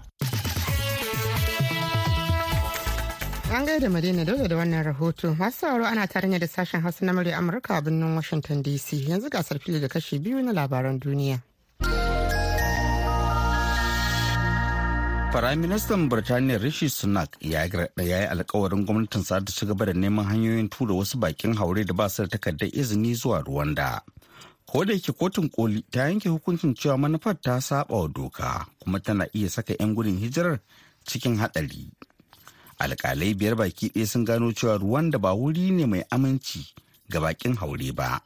An 3.55 3.65
gaida 3.67 3.89
Madina 3.89 4.25
dole 4.25 4.49
da 4.49 4.57
wannan 4.57 4.83
rahoto. 4.85 5.33
Masu 5.39 5.59
sauraro 5.59 5.85
ana 5.87 6.07
tare 6.09 6.27
da 6.39 6.47
sashen 6.47 6.81
Hausa 6.83 7.05
na 7.05 7.13
murya 7.13 7.39
Amurka 7.39 7.77
a 7.79 7.83
birnin 7.83 8.17
Washington 8.17 8.63
DC. 8.65 9.07
Yanzu 9.07 9.31
gasar 9.31 9.61
fili 9.61 9.79
da 9.79 9.87
kashi 9.87 10.19
biyu 10.19 10.43
na 10.43 10.51
labaran 10.53 10.99
duniya. 10.99 11.39
Firaministan 15.33 16.09
Birtaniya 16.11 16.59
Rishi 16.61 16.89
Sunak 16.89 17.37
ya 17.41 17.63
yi 17.65 18.13
alkawarin 18.27 18.85
gwamnatin 18.85 19.23
sa 19.23 19.39
ci 19.47 19.67
gaba 19.67 19.87
da 19.87 19.93
neman 19.93 20.25
hanyoyin 20.27 20.69
tura 20.69 20.95
wasu 20.95 21.19
bakin 21.21 21.55
haure 21.55 21.85
da 21.87 21.95
ba 21.95 22.09
su 22.09 22.23
da 22.23 22.29
takardar 22.29 22.69
izini 22.75 23.15
zuwa 23.15 23.43
Rwanda. 23.47 24.01
Ko 24.67 24.85
da 24.85 24.93
yake 24.95 25.13
kotun 25.13 25.49
koli 25.49 25.85
ta 25.93 26.09
yanke 26.11 26.29
hukuncin 26.29 26.75
cewa 26.75 26.99
manufar 26.99 27.39
ta 27.41 27.61
saba 27.61 27.95
wa 27.95 28.09
doka 28.09 28.67
kuma 28.83 28.99
tana 28.99 29.29
iya 29.33 29.49
saka 29.49 29.75
'yan 29.79 29.95
gudun 29.95 30.19
hijirar 30.19 30.59
cikin 31.07 31.39
haɗari. 31.39 31.87
Alkalai 32.79 33.35
biyar 33.35 33.55
baki 33.55 33.89
ɗaya 33.93 34.07
sun 34.07 34.25
gano 34.25 34.53
cewa 34.53 34.79
ruwan 34.79 35.11
da 35.11 35.19
ba 35.19 35.33
wuri 35.35 35.71
ne 35.71 35.87
mai 35.87 36.03
aminci 36.11 36.67
ga 37.11 37.21
bakin 37.21 37.57
haure 37.57 37.93
ba. 37.93 38.21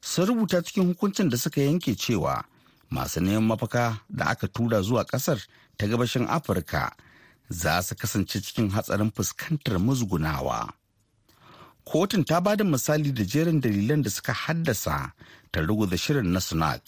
Sun 0.00 0.26
rubuta 0.26 0.62
cikin 0.62 0.86
hukuncin 0.94 1.28
da 1.30 1.36
suka 1.36 1.60
yanke 1.60 1.94
cewa 1.96 2.44
masu 2.90 3.20
neman 3.20 3.44
mafaka 3.46 4.00
da 4.08 4.24
aka 4.26 4.48
tura 4.48 4.82
zuwa 4.82 5.04
ƙasar 5.04 5.38
ta 5.76 5.86
gabashin 5.86 6.26
afirka 6.28 6.92
za 7.48 7.82
su 7.82 7.94
kasance 7.94 8.40
cikin 8.40 8.70
hatsarin 8.70 9.10
fuskantar 9.12 9.78
musgunawa. 9.78 10.72
Kotun 11.84 12.24
ta 12.24 12.40
ba 12.40 12.56
da 12.56 12.64
misali 12.64 13.12
da 13.14 13.24
jerin 13.24 13.60
dalilan 13.60 14.02
da 14.02 14.10
suka 14.10 14.32
haddasa 14.32 15.12
ta 15.52 15.60
da 15.62 15.96
shirin 15.96 16.32
na 16.32 16.40
sunak 16.40 16.82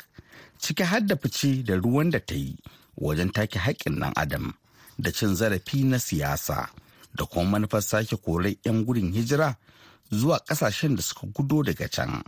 ciki 0.58 0.82
hadda 0.84 1.16
fice 1.16 1.62
da 1.64 1.74
ruwan 1.78 2.10
da 2.10 2.18
ta 2.18 2.34
yi 2.34 2.56
wajen 3.00 3.30
take 3.32 3.58
haƙƙin 3.58 3.98
ɗan 4.00 4.12
adam 4.16 4.54
da 4.98 5.10
cin 5.12 5.34
zarafi 5.34 5.84
na 5.84 5.96
siyasa. 5.98 6.68
Da 7.18 7.26
kuma 7.26 7.50
manufar 7.50 7.82
sake 7.82 8.16
korai 8.16 8.58
'yan 8.64 8.84
gudun 8.84 9.12
hijira 9.12 9.56
zuwa 10.10 10.38
ƙasashen 10.46 10.96
da 10.96 11.02
suka 11.02 11.26
gudo 11.26 11.62
daga 11.62 11.88
can. 11.88 12.22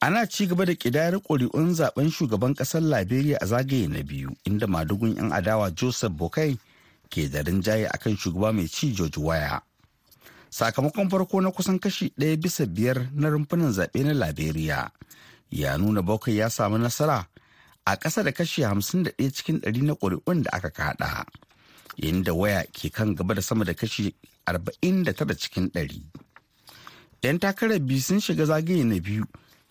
Ana 0.00 0.26
ci 0.28 0.46
gaba 0.46 0.64
da 0.64 0.72
ƙidayar 0.74 1.18
ƙuri'un 1.18 1.74
zaɓen 1.74 2.10
shugaban 2.12 2.54
ƙasar 2.54 2.82
Liberia 2.82 3.38
a 3.40 3.46
zagaye 3.46 3.88
na 3.88 4.02
biyu 4.02 4.30
inda 4.44 4.66
madugun 4.66 5.16
'yan 5.16 5.32
adawa 5.32 5.74
Joseph 5.74 6.12
Bokai 6.12 6.58
ke 7.10 7.26
da 7.28 7.42
rinjaye 7.42 7.88
akan 7.90 8.16
shugaba 8.16 8.52
mai 8.54 8.68
ci 8.68 8.92
George 8.94 9.18
Waya. 9.18 9.60
Sakamakon 10.50 11.10
farko 11.10 11.40
na 11.42 11.50
kusan 11.50 11.78
kashi 11.80 12.12
ɗaya 12.18 12.36
bisa 12.38 12.66
biyar 12.66 13.10
na 13.12 13.28
rumfunan 13.28 13.72
zaɓe 13.74 14.04
na 14.04 14.12
Liberia 14.26 14.90
ya 15.50 15.76
nuna 15.76 16.02
Bokai 16.02 16.36
ya 16.36 16.48
samu 16.48 16.78
nasara 16.78 17.26
a 17.84 17.96
ƙasa 17.96 18.22
da 18.22 18.30
kashi 18.32 18.62
hamsin 18.62 19.02
da 19.02 19.10
ɗaya 19.10 19.32
cikin 19.34 19.60
ɗari 19.60 19.82
na 19.82 19.94
ƙuri'un 19.94 20.42
da 20.42 20.50
aka 20.52 20.70
kaɗa. 20.70 21.24
Inda 21.98 22.30
waya 22.34 22.62
ke 22.70 22.90
kan 22.94 23.14
gaba 23.14 23.34
da 23.34 23.42
sama 23.42 23.64
da 23.64 23.74
kashi 23.74 24.14
arba'in 24.46 25.02
da 25.04 25.12
tara 25.12 25.34
cikin 25.34 25.66
ɗari. 25.74 26.02
'Yan 27.22 27.38
takarar 27.42 27.78
biyu 27.82 28.00
sun 28.00 28.20
shiga 28.20 28.46
zagaye 28.46 28.84
na 28.86 29.00
biyu 29.02 29.24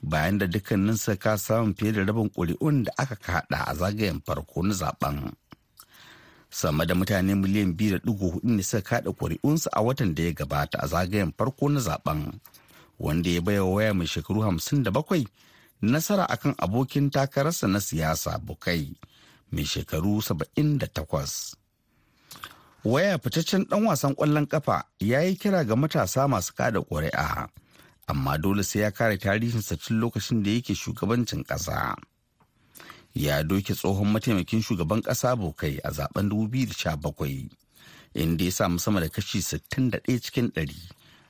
bayan 0.04 0.38
da 0.38 0.46
dukkanin 0.48 0.98
ka 1.20 1.38
samun 1.38 1.74
fiye 1.74 1.92
da 1.92 2.04
rabin 2.04 2.30
ƙuri'un 2.30 2.84
da 2.84 2.92
aka 2.98 3.16
kaɗa 3.16 3.64
a 3.68 3.74
zagayen 3.76 4.20
farko 4.26 4.62
na 4.64 4.74
zaɓen. 4.74 5.32
Sama 6.50 6.86
da 6.86 6.94
mutane 6.96 7.36
miliyan 7.36 7.74
biyu 7.78 7.92
da 7.92 8.00
ɗigo 8.04 8.32
huɗu 8.34 8.44
ne 8.56 8.64
suka 8.64 8.82
kaɗa 8.82 9.12
ƙuri'unsu 9.16 9.68
a 9.72 9.82
watan 9.82 10.14
da 10.16 10.24
ya 10.24 10.32
gabata 10.34 10.78
a 10.84 10.88
zagayen 10.88 11.32
farko 11.38 11.70
na 11.70 11.80
zaɓen 11.80 12.40
wanda 13.00 13.30
ya 13.30 13.42
baiwa 13.42 13.72
waya 13.74 13.94
mai 13.94 14.06
shekaru 14.08 14.42
hamsin 14.42 14.84
da 14.84 14.92
bakwai 14.92 15.24
nasara 15.82 16.26
akan 16.26 16.56
abokin 16.58 17.10
takararsa 17.10 17.68
na 17.68 17.80
siyasa 17.80 18.38
bukai 18.40 18.96
mai 19.52 19.64
shekaru 19.66 20.22
saba'in 20.22 20.78
da 20.78 20.88
takwas. 20.88 21.56
Waya 22.88 23.18
fitaccen 23.20 23.64
ɗan 23.70 23.86
wasan 23.86 24.16
ƙwallon 24.16 24.48
ƙafa 24.48 24.84
ya 25.00 25.20
yi 25.22 25.36
kira 25.36 25.64
ga 25.66 25.76
matasa 25.76 26.28
masu 26.28 26.54
kada 26.56 26.80
ƙuri'a 26.80 27.48
amma 28.08 28.38
dole 28.38 28.64
sai 28.64 28.80
ya 28.82 28.92
kare 28.92 29.18
tarihinsa 29.18 29.76
tun 29.78 30.00
lokacin 30.00 30.44
da 30.44 30.50
yake 30.52 30.76
shugabancin 30.76 31.44
ƙasa 31.44 31.96
ya 33.14 33.44
doke 33.44 33.74
tsohon 33.76 34.08
mataimakin 34.08 34.62
shugaban 34.64 35.02
ƙasa 35.04 35.36
bokai 35.36 35.80
a 35.84 35.92
zaɓen 35.92 36.30
2017 36.30 37.50
inda 38.16 38.44
ya 38.46 38.52
samu 38.52 38.80
sama 38.80 39.00
da 39.02 39.10
kashi 39.10 39.42
61 39.42 40.20
cikin 40.24 40.52
100 40.56 40.74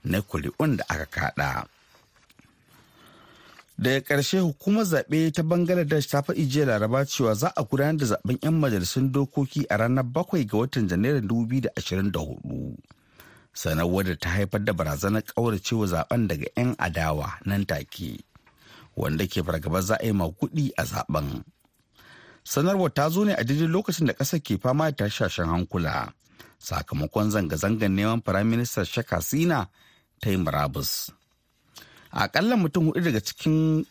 na 0.04 0.22
kuri'un 0.22 0.78
da 0.78 0.84
aka 0.90 1.06
kada. 1.06 1.66
Daga 3.78 4.00
ƙarshe 4.02 4.40
hukumar 4.40 4.86
zaɓe 4.86 5.32
ta 5.32 5.44
bangladesh 5.44 6.08
ta 6.10 6.22
faɗi 6.22 6.48
jiya 6.50 6.66
laraba 6.66 7.06
cewa 7.06 7.34
za 7.36 7.48
a 7.56 7.64
gudanar 7.64 7.98
da 7.98 8.06
zaɓen 8.06 8.38
'yan 8.42 8.54
majalisun 8.60 9.12
dokoki 9.12 9.66
a 9.70 9.78
ranar 9.78 10.04
bakwai 10.06 10.46
ga 10.46 10.58
watan 10.58 10.88
janairun 10.90 11.28
2024 11.28 12.76
sanarwar 13.54 14.06
da 14.06 14.16
ta 14.16 14.30
haifar 14.30 14.64
da 14.66 14.74
barazanar 14.74 15.22
ƙauracewa 15.22 15.86
zaɓen 15.88 16.28
daga 16.28 16.46
'yan 16.58 16.76
adawa 16.78 17.38
nan 17.46 17.66
take 17.66 18.26
wanda 18.96 19.28
ke 19.28 19.44
fargaba 19.46 19.82
za 19.82 19.96
a 20.02 20.06
yi 20.06 20.12
kuɗi 20.14 20.72
a 20.78 20.84
zaɓen 20.84 21.44
sanarwar 22.44 22.90
ta 22.94 23.10
zo 23.10 23.24
ne 23.26 23.34
a 23.34 23.44
daidai 23.44 23.68
lokacin 23.68 24.08
da 24.08 24.14
ƙasar 24.14 24.40
ke 24.42 24.58
fama 24.58 24.90
da 24.92 25.06
tashashen 25.06 25.46
hankula 25.46 26.14
sakamakon 26.60 27.30
zanga-zangar 27.32 27.90
neman 27.94 28.22
firaministan 28.26 28.86
shaka 28.86 29.22
sina 29.22 29.70
ta 30.22 30.30
yi 30.30 30.38
murabus. 30.38 31.12
Akalla 32.18 32.56
mutum 32.58 32.86
huɗu 32.90 33.02
daga 33.06 33.22
cikin 33.22 33.86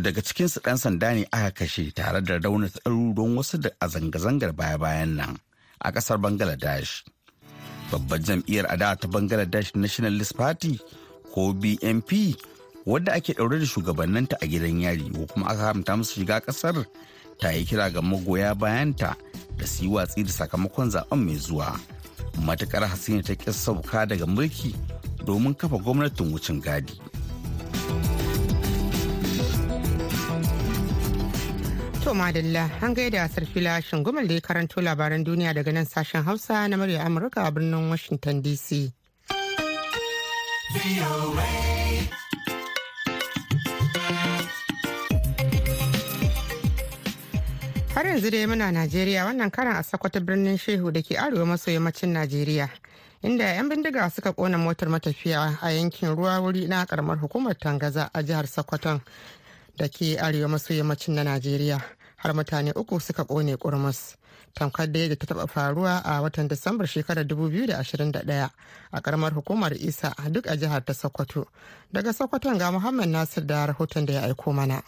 daga 0.00 0.22
cikinsu 0.22 0.60
ɗan 0.64 0.76
sanda 0.78 1.12
ne 1.14 1.26
aka 1.32 1.50
kashe 1.50 1.90
tare 1.94 2.20
da 2.22 2.38
raunata 2.38 2.78
ɗaruruwan 2.84 3.36
wasu 3.36 3.58
da 3.58 3.70
a 3.80 3.88
zanga-zangar 3.88 4.52
baya-bayan 4.52 5.16
nan 5.16 5.36
a 5.80 5.90
ƙasar 5.92 6.18
bangladesh. 6.18 7.02
Babbar 7.90 8.18
jam'iyyar 8.22 8.66
adawa 8.72 8.96
ta 8.96 9.08
bangladesh 9.08 9.74
nationalist 9.74 10.36
party 10.36 10.78
ko 11.34 11.52
bnp 11.52 12.36
wadda 12.86 13.12
ake 13.12 13.34
ɗaure 13.34 13.58
da 13.58 13.66
shugabanninta 13.66 14.36
a 14.40 14.46
gidan 14.46 14.80
yari 14.80 15.10
ko 15.12 15.26
kuma 15.26 15.46
aka 15.50 15.60
haramta 15.66 15.96
musu 15.98 16.14
shiga 16.22 16.40
ƙasar 16.40 16.86
ta 17.40 17.50
yi 17.50 17.64
kira 17.66 17.90
ga 17.92 18.00
magoya 18.00 18.54
bayanta 18.54 19.16
da 19.58 19.66
su 19.66 19.84
yi 19.84 19.90
watsi 19.90 20.22
da 20.24 20.30
sakamakon 20.32 20.90
zaɓen 20.94 21.18
mai 21.26 21.36
zuwa. 21.36 21.76
Matukar 22.40 22.86
hasina 22.88 23.20
ta 23.22 23.52
sauka 23.52 24.06
daga 24.06 24.24
mulki 24.26 24.72
domin 25.26 25.54
kafa 25.54 25.76
gwamnatin 25.76 26.32
wucin 26.32 26.62
gadi. 26.62 26.96
To 32.04 32.10
madalla 32.14 32.68
an 32.82 32.94
gaida 32.94 33.28
sarfila 33.28 33.80
shingumar 33.82 34.26
da 34.26 34.34
ya 34.34 34.40
karanto 34.40 34.80
labaran 34.82 35.24
duniya 35.24 35.54
daga 35.54 35.72
nan 35.72 35.86
sashen 35.86 36.24
Hausa 36.24 36.68
na 36.68 36.76
murya 36.76 37.04
Amurka 37.06 37.46
a 37.46 37.50
birnin 37.52 37.88
Washington 37.88 38.42
DC. 38.42 38.92
Har 47.94 48.04
yanzu 48.04 48.30
dai 48.30 48.46
muna 48.46 48.72
Najeriya 48.72 49.24
wannan 49.24 49.52
karan 49.52 49.76
a 49.76 49.82
sakwata 49.82 50.18
birnin 50.20 50.58
Shehu 50.58 50.90
da 50.92 51.02
ke 51.02 51.14
arewa 51.16 51.46
maso 51.46 51.70
yammacin 51.70 52.12
Najeriya. 52.12 52.81
Inda 53.22 53.44
'yan 53.54 53.68
bindiga 53.70 54.10
suka 54.10 54.32
kona 54.32 54.58
motar 54.58 54.88
matafiya 54.88 55.58
a 55.62 55.70
yankin 55.70 56.16
ruwa 56.16 56.40
wuri 56.42 56.66
na 56.66 56.86
karamar 56.86 57.18
hukumar 57.18 57.54
Tangaza 57.54 58.10
a 58.12 58.22
jihar 58.22 58.46
Sokoton 58.50 59.00
da 59.76 59.86
ke 59.88 60.18
arewa 60.18 60.48
maso 60.48 60.74
yammacin 60.74 61.14
na 61.14 61.22
najeriya. 61.24 61.78
Har 62.16 62.34
mutane 62.34 62.72
uku 62.74 62.98
suka 63.00 63.22
ƙone 63.24 63.56
kurmus. 63.56 64.16
Tamkar 64.54 64.90
da 64.92 65.14
ta 65.14 65.26
taba 65.26 65.46
faruwa 65.46 66.02
a 66.04 66.20
watan 66.20 66.48
disambar 66.48 66.86
shekarar 66.90 67.22
2021 67.24 68.50
a 68.92 69.00
karamar 69.00 69.30
hukumar 69.32 69.70
isa 69.72 70.10
duk 70.30 70.46
a 70.50 70.56
jihar 70.56 70.82
ta 70.84 70.92
sokoto. 70.92 71.46
Daga 71.94 72.12
sokoton 72.12 72.58
ga 72.58 72.72
muhammad 72.72 73.08
nasir 73.08 73.46
da 73.46 73.66
rahoton 73.66 74.04
da 74.04 74.12
ya 74.14 74.22
aiko 74.26 74.52
mana. 74.52 74.82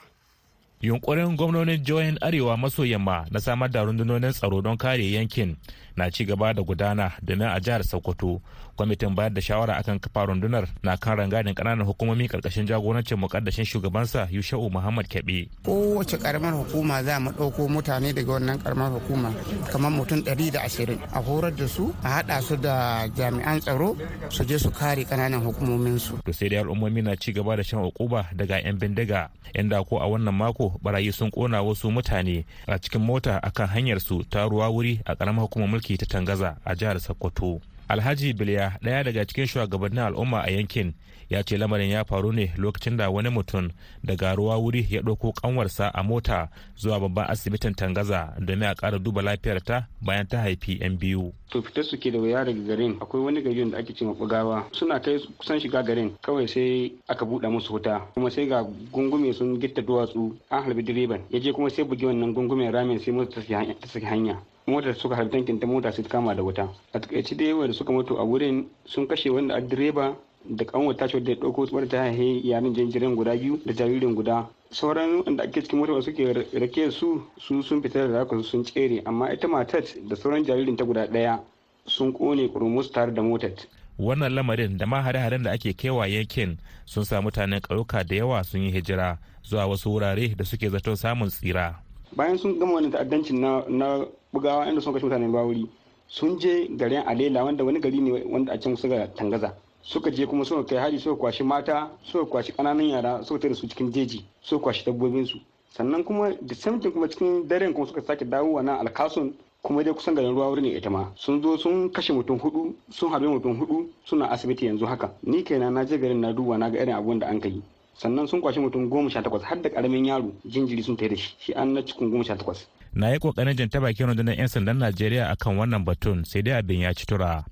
Yunkurin 0.83 1.37
gwamnonin 1.37 1.79
jihohin 1.85 2.19
arewa 2.21 2.57
maso 2.59 2.83
yamma 2.85 3.27
na 3.31 3.39
samar 3.41 3.71
da 3.71 3.85
rundunonin 3.85 4.33
tsaro 4.35 4.61
don 4.61 4.77
kare 4.77 5.07
yankin 5.07 5.57
na 5.97 6.11
ci 6.11 6.25
gaba 6.25 6.53
da 6.55 6.63
gudana 6.63 7.13
domin 7.23 7.49
a 7.49 7.61
jihar 7.61 7.83
sokoto. 7.85 8.41
Kwamitin 8.77 9.15
bayar 9.15 9.31
da 9.33 9.41
shawara 9.41 9.77
akan 9.79 10.01
kafa 10.01 10.27
rundunar 10.27 10.67
na 10.83 10.97
kan 10.97 11.17
rangadin 11.17 11.55
ƙananan 11.55 11.87
hukumomi 11.87 12.27
ƙarƙashin 12.29 12.67
jagorancin 12.67 13.19
mukaddashin 13.19 13.65
shugabansa 13.65 14.27
yusha'u 14.31 14.67
muhammad 14.71 15.07
kebe 15.09 15.47
kowace 15.63 16.19
karamar 16.19 16.53
hukuma 16.59 17.03
za 17.05 17.21
mu 17.21 17.31
ɗauko 17.31 17.69
mutane 17.71 18.13
daga 18.13 18.33
wannan 18.33 18.59
karamar 18.59 18.91
hukuma 18.91 19.31
kamar 19.71 19.91
mutum 19.93 20.19
ɗari 20.27 20.51
da 20.51 20.63
ashirin. 20.67 20.99
A 21.15 21.23
horar 21.23 21.55
da 21.55 21.69
su 21.69 21.95
a 22.03 22.09
haɗa 22.19 22.43
su 22.43 22.57
da 22.57 23.07
jami'an 23.15 23.61
tsaro 23.61 23.97
su 24.31 24.45
je 24.45 24.59
su 24.59 24.71
kare 24.71 25.05
ƙananan 25.05 25.45
hukumomin 25.47 25.99
su 26.01 26.19
to 26.25 26.33
sai 26.33 26.49
dai 26.49 26.59
al'ummomi 26.59 27.03
na 27.03 27.15
ci 27.17 27.33
gaba 27.33 27.57
da 27.57 27.63
shan 27.63 27.85
ukuba 27.85 28.27
daga 28.35 28.59
yan 28.59 28.77
bindiga 28.79 29.29
inda 29.55 29.85
ko 29.85 29.99
a 30.03 30.07
wannan 30.09 30.35
mako 30.35 30.81
barayi 30.83 31.13
sun 31.13 31.31
kona 31.31 31.63
wasu 31.63 31.91
mutane 31.91 32.45
a 32.67 32.79
cikin 32.79 33.01
mota 33.03 33.39
akan 33.43 33.67
hanyar 33.69 34.01
su 34.01 34.25
ta 34.25 34.49
ruwa 34.49 34.69
wuri 34.69 35.01
a 35.07 35.15
karamar 35.17 35.45
hukumar 35.47 35.69
mulki 35.85 35.99
ta 35.99 36.07
tangaza 36.07 36.57
a 36.65 36.75
jihar 36.75 37.01
sokoto. 37.01 37.61
Alhaji 37.89 38.33
biliya 38.33 38.79
ɗaya 38.83 39.05
daga 39.05 39.25
cikin 39.27 39.47
shugabannin 39.47 39.99
al'umma 39.99 40.41
a 40.43 40.51
yankin 40.51 40.95
ya 41.29 41.43
ce 41.43 41.57
lamarin 41.59 41.91
ya 41.91 42.05
faru 42.05 42.33
ne 42.33 42.53
lokacin 42.57 42.97
da 42.97 43.11
wani 43.11 43.29
mutum 43.29 43.69
daga 44.05 44.35
ruwa 44.35 44.57
wuri 44.57 44.87
ya 44.91 45.03
ɗauko 45.03 45.33
kanwarsa 45.33 45.89
a 45.95 46.03
mota 46.03 46.49
zuwa 46.77 47.01
babban 47.01 47.31
asibitin 47.31 47.75
tangaza 47.75 48.35
domin 48.41 48.63
a 48.69 48.75
ƙara 48.75 48.99
duba 48.99 49.23
lafiyarta 49.23 49.87
bayan 50.01 50.27
ta 50.27 50.39
haifi 50.39 50.79
'yan 50.81 50.97
biyu. 50.99 51.33
To 51.51 51.63
fitar 51.63 51.85
su 51.85 51.99
ke 51.99 52.11
da 52.11 52.19
wuya 52.19 52.45
daga 52.45 52.61
garin. 52.67 52.97
Akwai 53.01 53.23
wani 53.25 53.43
garin 53.43 53.71
da 53.71 53.79
ake 53.79 53.93
cewa 53.95 54.15
bugawa 54.15 54.65
suna 54.73 55.01
kai 55.01 55.19
kusan 55.39 55.61
shiga 55.61 55.83
garin. 55.85 56.17
Kawai 56.23 56.49
sai 56.49 56.93
aka 57.09 57.25
buɗe 57.27 57.49
musu 57.51 57.73
wuta. 57.73 58.01
Kuma 58.15 58.31
sai 58.31 58.49
ga 58.49 58.65
gungume 58.93 59.33
sun 59.35 59.61
gitta 59.61 59.83
duwatsu 59.83 60.33
an 60.51 60.65
halbi 60.65 60.83
direban. 60.83 61.21
Ya 61.31 61.39
je 61.41 61.53
kuma 61.53 61.69
sai 61.71 61.85
bugi 61.85 62.07
wannan 62.07 62.33
gungumen 62.35 62.73
ramin 62.73 62.99
sai 62.99 63.13
mota 63.13 63.43
ta 63.43 64.01
hanya. 64.09 64.41
Motar 64.67 64.95
suka 64.95 65.17
harbi 65.17 65.31
tankin 65.31 65.61
ta 65.61 65.67
mota 65.67 65.93
sai 65.93 66.03
kama 66.05 66.35
da 66.35 66.43
wuta. 66.43 66.69
A 66.95 66.99
taƙaice 67.01 67.37
dai 67.37 67.53
wanda 67.53 67.75
suka 67.75 67.93
mutu 67.93 68.17
a 68.19 68.25
wurin 68.25 68.67
sun 68.87 69.07
kashe 69.07 69.31
wanda 69.31 69.55
a 69.57 69.61
direba 69.61 70.17
da 70.49 70.65
kanwar 70.65 70.97
tashi 70.97 71.17
wadda 71.17 71.31
ya 71.31 71.37
ɗauko 71.37 71.69
wadda 71.73 71.89
ta 71.91 71.99
haihe 72.05 72.41
yaran 72.45 72.75
jinjirin 72.75 73.15
guda 73.17 73.37
biyu 73.37 73.61
da 73.67 73.73
jaririn 73.73 74.15
guda. 74.15 74.47
Sauran 74.71 75.23
wanda 75.27 75.45
ake 75.45 75.63
cikin 75.63 75.79
mota 75.79 76.03
suke 76.03 76.49
rake 76.53 76.91
su 76.91 77.23
su 77.39 77.63
sun 77.63 77.83
fita 77.83 78.09
da 78.09 78.25
zaka 78.25 78.43
sun 78.43 78.65
tsere 78.65 79.03
amma 79.07 79.33
ita 79.33 79.49
matar 79.49 79.83
da 80.09 80.17
sauran 80.17 80.45
jaririn 80.45 80.77
ta 80.77 80.85
guda 80.85 81.07
ɗaya 81.07 81.41
sun 81.87 82.13
ƙone 82.13 82.49
kurmus 82.49 82.91
tare 82.93 83.13
da 83.13 83.23
motar. 83.23 83.53
Wannan 83.99 84.35
lamarin 84.35 84.77
da 84.79 84.87
ma 84.87 85.03
hare-haren 85.03 85.45
da 85.45 85.53
ake 85.53 85.77
kewa 85.77 86.09
yankin 86.09 86.59
sun 86.85 87.05
sa 87.05 87.21
mutanen 87.21 87.61
ƙauyuka 87.61 88.03
da 88.09 88.17
yawa 88.17 88.45
sun 88.45 88.63
yi 88.63 88.73
hijira 88.73 89.19
zuwa 89.45 89.67
wasu 89.69 89.91
wurare 89.93 90.35
da 90.37 90.45
suke 90.45 90.67
zato 90.73 90.97
samun 90.97 91.29
tsira. 91.29 91.84
Bayan 92.17 92.39
sun 92.39 92.59
gama 92.59 92.75
wani 92.75 92.91
ta'addancin 92.91 93.41
na 93.69 94.07
bugawa 94.33 94.67
inda 94.69 94.81
sun 94.81 94.93
kashe 94.95 95.05
mutanen 95.07 95.33
bawuri 95.33 95.69
sun 96.09 96.39
je 96.39 96.69
garin 96.77 97.03
alela 97.07 97.45
wanda 97.45 97.65
wani 97.65 97.81
gari 97.81 98.01
ne 98.01 98.23
wanda 98.25 98.53
a 98.53 98.59
can 98.59 98.77
suka 98.77 99.09
tangaza. 99.17 99.55
Suka 99.83 100.11
je 100.11 100.27
kuma 100.27 100.45
suka 100.45 100.65
kai 100.65 100.79
hari 100.79 100.99
suka 100.99 101.17
kwashi 101.17 101.43
mata 101.45 101.91
suka 102.05 102.25
kwashi 102.31 102.53
ƙananan 102.53 102.89
yara 102.89 103.23
suka 103.25 103.41
tare 103.41 103.55
su 103.55 103.67
cikin 103.69 103.91
jeji 103.93 104.25
suka 104.43 104.63
kwashi 104.63 104.85
dabbobin 104.85 105.27
su 105.27 105.39
sannan 105.77 106.05
kuma 106.05 106.31
da 106.41 106.55
samtin 106.55 106.93
kuma 106.93 107.09
cikin 107.09 107.49
daren 107.49 107.75
kuma 107.75 107.87
suka 107.87 108.01
sake 108.03 108.25
dawowa 108.25 108.63
na 108.63 108.79
alkasun 108.79 109.35
kuma 109.63 109.83
dai 109.83 109.93
kusan 109.95 110.15
garin 110.15 110.31
ruwa 110.35 110.49
wurin 110.51 110.65
ita 110.67 110.91
ma. 110.91 111.11
Sun 111.17 111.43
zo 111.43 111.57
sun 111.59 111.91
kashe 111.91 112.13
mutum 112.13 112.39
huɗu 112.39 112.75
sun 112.91 113.11
harbe 113.11 113.27
mutum 113.27 113.59
huɗu 113.61 113.89
suna 114.05 114.27
asibiti 114.31 114.67
yanzu 114.67 114.87
haka. 114.87 115.11
Ni 115.23 115.43
kaina 115.43 115.71
na 115.71 115.85
je 115.85 115.99
garin 115.99 116.21
na 116.21 116.33
duba 116.33 116.57
na 116.59 116.71
ga 116.71 116.79
irin 116.79 116.95
abubuwan 116.95 117.19
da 117.19 117.27
an 117.27 117.41
kai 117.41 117.61
sannan 117.97 118.27
sun 118.27 118.41
kwashi 118.41 118.61
mutum 118.61 118.89
goma 118.91 119.11
sha 119.11 119.23
takwas 119.23 119.43
har 119.43 119.63
da 119.63 119.69
ƙaramin 119.69 120.05
yaro 120.07 120.33
jinjiri 120.45 120.83
sun 120.83 120.97
tai 120.97 121.09
da 121.09 121.17
shi 121.17 121.35
shi 121.39 121.53
an 121.55 121.73
na 121.75 121.81
cikin 121.83 122.11
goma 122.11 122.25
sha 122.25 122.35
takwas. 122.37 122.67
na 122.95 123.09
yi 123.11 123.19
ƙoƙarin 123.19 123.57
jan 123.57 123.83
bakin 123.83 124.07
rundunar 124.07 124.37
'yan 124.39 124.49
sandan 124.49 124.79
najeriya 124.79 125.31
akan 125.35 125.57
wannan 125.59 125.85
batun 125.85 126.25
sai 126.25 126.43
dai 126.43 126.59
abin 126.63 126.81
ya 126.81 126.93
ci 126.95 127.07
tura 127.07 127.45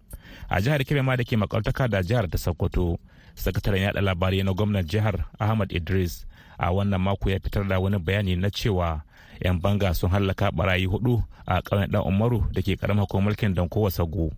a 0.48 0.60
jihar 0.60 0.84
kebe 0.84 1.02
ma 1.02 1.16
da 1.16 1.24
ke 1.24 1.36
makwabtaka 1.36 1.88
da 1.90 2.02
jihar 2.02 2.28
ta 2.30 2.38
sokoto 2.38 2.98
sakataren 3.34 3.82
yada 3.82 4.00
labarai 4.00 4.42
na 4.44 4.52
gwamnan 4.52 4.84
jihar 4.86 5.24
ahmad 5.40 5.72
idris 5.72 6.26
a 6.58 6.70
wannan 6.72 7.00
mako 7.00 7.30
ya 7.30 7.38
fitar 7.40 7.64
da 7.68 7.80
wani 7.80 7.98
bayani 7.98 8.36
na 8.36 8.50
cewa 8.50 9.02
'yan 9.44 9.60
banga 9.60 9.94
sun 9.94 10.10
hallaka 10.10 10.50
barayi 10.52 10.86
huɗu 10.86 11.22
a 11.46 11.60
ƙauyen 11.62 11.90
dan 11.90 12.02
umaru 12.06 12.44
da 12.52 12.62
ke 12.62 12.76
karamar 12.76 13.06
mulkin 13.20 13.54
dankowa 13.54 13.90
sago 13.90 14.30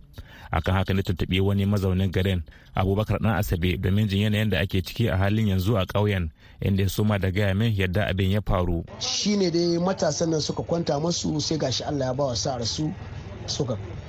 akan 0.51 0.73
haka 0.73 0.93
ne 0.93 1.01
tuntuɓi 1.01 1.41
wani 1.41 1.65
mazaunin 1.65 2.11
garin 2.11 2.43
abubakar 2.75 3.19
dan 3.21 3.35
asabe 3.37 3.77
domin 3.77 4.07
jin 4.07 4.21
yanayin 4.21 4.49
da 4.49 4.59
ake 4.59 4.81
ciki 4.81 5.09
a 5.09 5.17
halin 5.17 5.47
yanzu 5.47 5.77
a 5.77 5.85
ƙauyen 5.85 6.29
inda 6.61 6.83
ya 6.83 6.89
suma 6.89 7.19
da 7.19 7.31
gaya 7.31 7.53
min 7.55 7.73
yadda 7.75 8.07
abin 8.07 8.31
ya 8.31 8.41
faru. 8.41 8.83
Shine 8.99 9.51
dai 9.51 9.77
matasan 9.79 10.29
nan 10.29 10.41
suka 10.41 10.63
kwanta 10.63 10.99
masu 10.99 11.39
sai 11.41 11.57
gashi 11.57 11.83
allah 11.83 12.05
ya 12.05 12.13
ba 12.13 12.25
wa 12.25 12.33
sa 12.35 12.57
su 12.63 12.93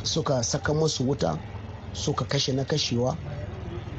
suka 0.05 0.43
saka 0.43 0.75
masu 0.75 1.05
wuta 1.07 1.39
suka 1.93 2.25
kashe 2.25 2.53
na 2.55 2.65
kashewa 2.65 3.17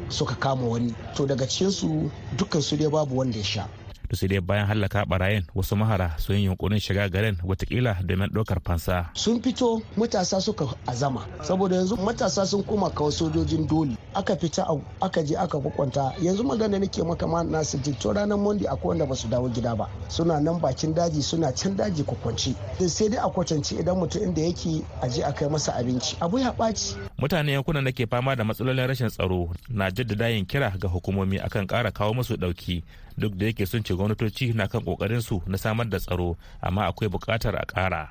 suka 0.09 0.35
kama 0.35 0.67
wani. 0.67 0.93
To 1.15 1.25
daga 1.27 1.45
cikinsu 1.45 2.11
dukkan 2.37 2.61
su 2.61 2.77
dai 2.77 2.89
babu 2.89 3.17
wanda 3.17 3.37
ya 3.37 3.43
sha. 3.43 3.67
Da 4.09 4.15
sai 4.17 4.27
dai 4.27 4.39
bayan 4.39 4.67
hallaka 4.67 5.05
barayin 5.05 5.43
wasu 5.55 5.75
mahara 5.75 6.15
sun 6.17 6.35
yi 6.35 6.45
yunkurin 6.45 6.79
shiga 6.79 7.09
garin 7.09 7.35
wataƙila 7.43 8.03
domin 8.05 8.29
ɗaukar 8.29 8.59
fansa. 8.63 9.09
sun 9.13 9.41
fito 9.41 9.81
matasa 9.97 10.41
suka 10.41 10.65
azama. 10.87 11.25
Saboda 11.43 11.75
yanzu 11.75 11.95
matasa 11.97 12.45
sun 12.45 12.63
koma 12.63 12.89
kawo 12.89 13.11
sojojin 13.11 13.67
doli 13.67 13.97
aka 14.15 14.35
fita 14.35 14.65
aka 15.01 15.23
je 15.23 15.35
aka 15.37 15.59
kwakwanta 15.59 16.13
yanzu 16.21 16.43
magana 16.43 16.79
nake 16.79 17.03
maka 17.03 17.27
ma 17.27 17.43
na 17.43 17.63
to 17.63 18.13
ranar 18.13 18.37
mondi 18.37 18.65
akwai 18.67 18.87
wanda 18.89 19.05
ba 19.05 19.15
su 19.15 19.27
dawo 19.27 19.49
gida 19.49 19.75
ba. 19.75 19.89
Suna 20.09 20.39
nan 20.39 20.59
bakin 20.59 20.93
daji 20.93 21.21
suna 21.21 21.51
can 21.51 21.75
daji 21.75 22.03
kwakwance 22.03 22.55
sai 22.87 23.09
dai 23.09 23.19
a 23.23 23.29
kwatance 23.29 23.75
idan 23.79 23.97
mutum 23.97 24.23
inda 24.23 24.41
yake 24.41 24.83
a 25.01 25.09
je 25.09 25.21
a 25.23 25.31
kai 25.33 25.47
masa 25.49 25.73
abinci. 25.75 26.15
Abu 26.21 26.39
ya 26.39 26.51
ɓaci. 26.51 26.95
mutanen 27.17 27.53
yankunan 27.53 27.83
da 27.83 27.91
ke 27.91 28.05
fama 28.09 28.35
da 28.35 28.43
matsalolin 28.43 28.87
rashin 28.87 29.09
tsaro 29.09 29.49
na 29.69 29.89
jaddada 29.91 30.29
yin 30.29 30.45
kira 30.45 30.69
ga 30.79 30.87
hukumomi 30.87 31.39
akan 31.39 31.67
ƙara 31.67 31.91
kawo 31.91 32.13
musu 32.13 32.35
ɗauki. 32.37 32.83
Duk 33.17 33.33
da 33.35 33.45
yake 33.45 33.65
sun 33.65 33.83
ce 33.83 33.93
gwamnatoci 33.97 34.53
na 34.55 34.67
kan 34.67 34.81
ƙoƙarin 34.81 35.21
su 35.21 35.41
na 35.47 35.57
samar 35.57 35.89
da 35.89 35.97
tsaro 35.99 36.37
amma 36.61 36.87
akwai 36.87 37.09
buƙatar 37.09 37.55
a 37.57 37.65
ƙara. 37.65 38.07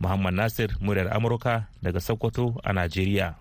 Muhammad 0.00 0.34
Nasir 0.34 0.68
muryar 0.80 1.12
Amurka 1.14 1.66
daga 1.82 2.00
Sokoto 2.00 2.56
a 2.64 2.72
Najeriya. 2.72 3.34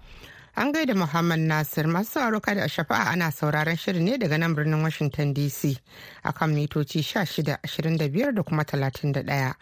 An 0.59 0.71
gaida 0.73 0.95
Muhammad 0.95 1.39
Nasir 1.39 1.85
masu 1.87 2.11
sauraro 2.13 2.39
da 2.39 2.63
a 2.63 2.67
shafa'a 2.67 3.11
ana 3.11 3.31
sauraron 3.31 3.77
shirin 3.77 4.01
ne 4.05 4.17
daga 4.17 4.39
nan 4.39 4.55
birnin 4.55 4.81
Washington 4.81 5.31
DC 5.31 5.77
a 6.25 6.33
kan 6.33 6.49
mitoci 6.49 7.03
1625 7.03 8.31
da 8.33 8.41
kuma 8.41 8.63
31. 8.63 9.53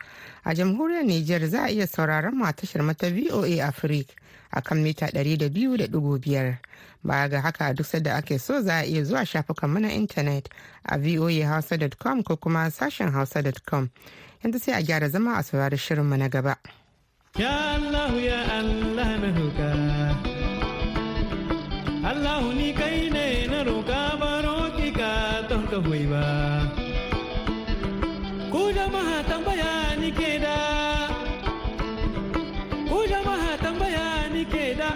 A 0.45 0.53
jamhuriyar 0.55 1.03
Nijar 1.03 1.45
za 1.49 1.63
a 1.65 1.69
iya 1.69 1.85
sauraron 1.85 2.39
tashar 2.55 2.81
mata 2.81 3.09
VOA 3.11 3.59
Africa 3.67 4.13
a 4.53 4.61
kan 4.61 4.81
mita 4.81 5.07
200.5. 5.07 6.57
Baya 7.03 7.27
ga 7.29 7.41
haka 7.41 7.73
duk 7.73 7.85
sadda 7.85 8.15
ake 8.15 8.39
so 8.39 8.61
za 8.61 8.79
a 8.79 8.85
iya 8.85 9.03
zuwa 9.03 9.25
shafukan 9.25 9.69
mana 9.69 9.89
intanet 9.91 10.47
a 10.85 10.97
voahausa.com 10.97 12.23
ko 12.23 12.37
kuma 12.37 12.71
sashen 12.71 13.11
hausa.com. 13.11 13.89
Yanzu 14.45 14.59
sai 14.61 14.79
a 14.79 14.81
gyara 14.81 15.09
zama 15.09 15.35
a 15.39 15.43
saurari 15.43 15.75
shirinmu 15.77 16.17
na 16.17 16.29
gaba. 16.29 16.55
Ya 17.35 17.75
Allah 17.75 18.15
ya 18.15 18.39
Allah 18.47 19.19
na 19.19 19.27
roƙa. 22.05 22.09
Allah 22.11 22.53
ni 22.53 22.73
kai 22.73 23.09
ne 23.09 23.47
na 23.47 23.63
roƙa 23.63 24.19
baro 24.19 24.71
ki 24.77 24.91
ka 24.91 25.47
ka 25.69 25.77
hoyi 25.81 26.05
ba. 26.09 26.71
Ku 28.51 28.71
jama'a 28.73 29.23
tambaya 29.29 29.99
ni 29.99 30.11
ke 30.11 30.39
da. 30.39 30.57
Ku 32.89 32.99
jama'a 33.09 33.57
tambaya 33.57 34.29
ni 34.33 34.45
ke 34.45 34.77
da. 34.77 34.89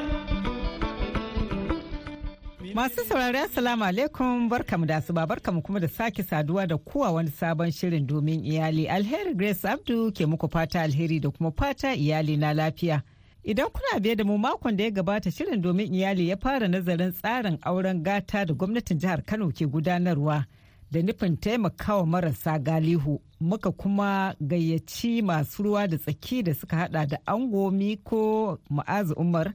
Masu 2.73 3.01
saurari 3.03 3.37
Assalamu 3.39 3.83
alaikum 3.83 4.49
barkamu 4.49 4.85
da 4.85 4.97
asuba 4.97 5.25
barkamu 5.27 5.61
kuma 5.63 5.79
da 5.79 5.87
sake 5.87 6.23
saduwa 6.23 6.67
da 6.67 6.77
kuwa 6.77 7.11
wani 7.11 7.29
sabon 7.29 7.71
shirin 7.71 8.05
domin 8.07 8.45
iyali 8.45 8.87
alheri 8.87 9.33
Grace 9.33 9.65
Abdu 9.65 10.11
ke 10.11 10.25
muku 10.25 10.47
fata 10.49 10.81
alheri 10.81 11.19
da 11.19 11.29
kuma 11.31 11.51
fata 11.51 11.95
iyali 11.95 12.37
na 12.37 12.53
lafiya. 12.53 13.01
Idan 13.49 13.69
kuna 13.69 13.99
biye 13.99 14.15
da 14.15 14.23
mu 14.23 14.37
makon 14.37 14.77
da 14.77 14.83
ya 14.83 14.89
gabata 14.91 15.31
shirin 15.31 15.61
domin 15.61 15.93
iyali 15.93 16.27
ya 16.29 16.37
fara 16.37 16.67
nazarin 16.67 17.11
tsarin 17.11 17.57
auren 17.61 18.03
gata 18.03 18.45
da 18.45 18.53
gwamnatin 18.53 18.97
jihar 18.99 19.23
Kano 19.25 19.49
ke 19.51 19.65
gudanarwa 19.65 20.45
da 20.91 21.01
nufin 21.01 21.37
taimakawa 21.37 22.05
marasa 22.05 22.59
galihu 22.59 23.21
muka 23.39 23.71
kuma 23.71 24.35
gayyaci 24.41 25.21
masu 25.21 25.63
ruwa 25.63 25.87
da 25.87 25.97
tsaki 25.97 26.43
da 26.43 26.53
suka 26.53 26.77
hada 26.77 27.05
da 27.05 27.17
ango 27.25 27.71
Miko 27.71 28.59
Ma'azu 28.69 29.13
Umar. 29.17 29.53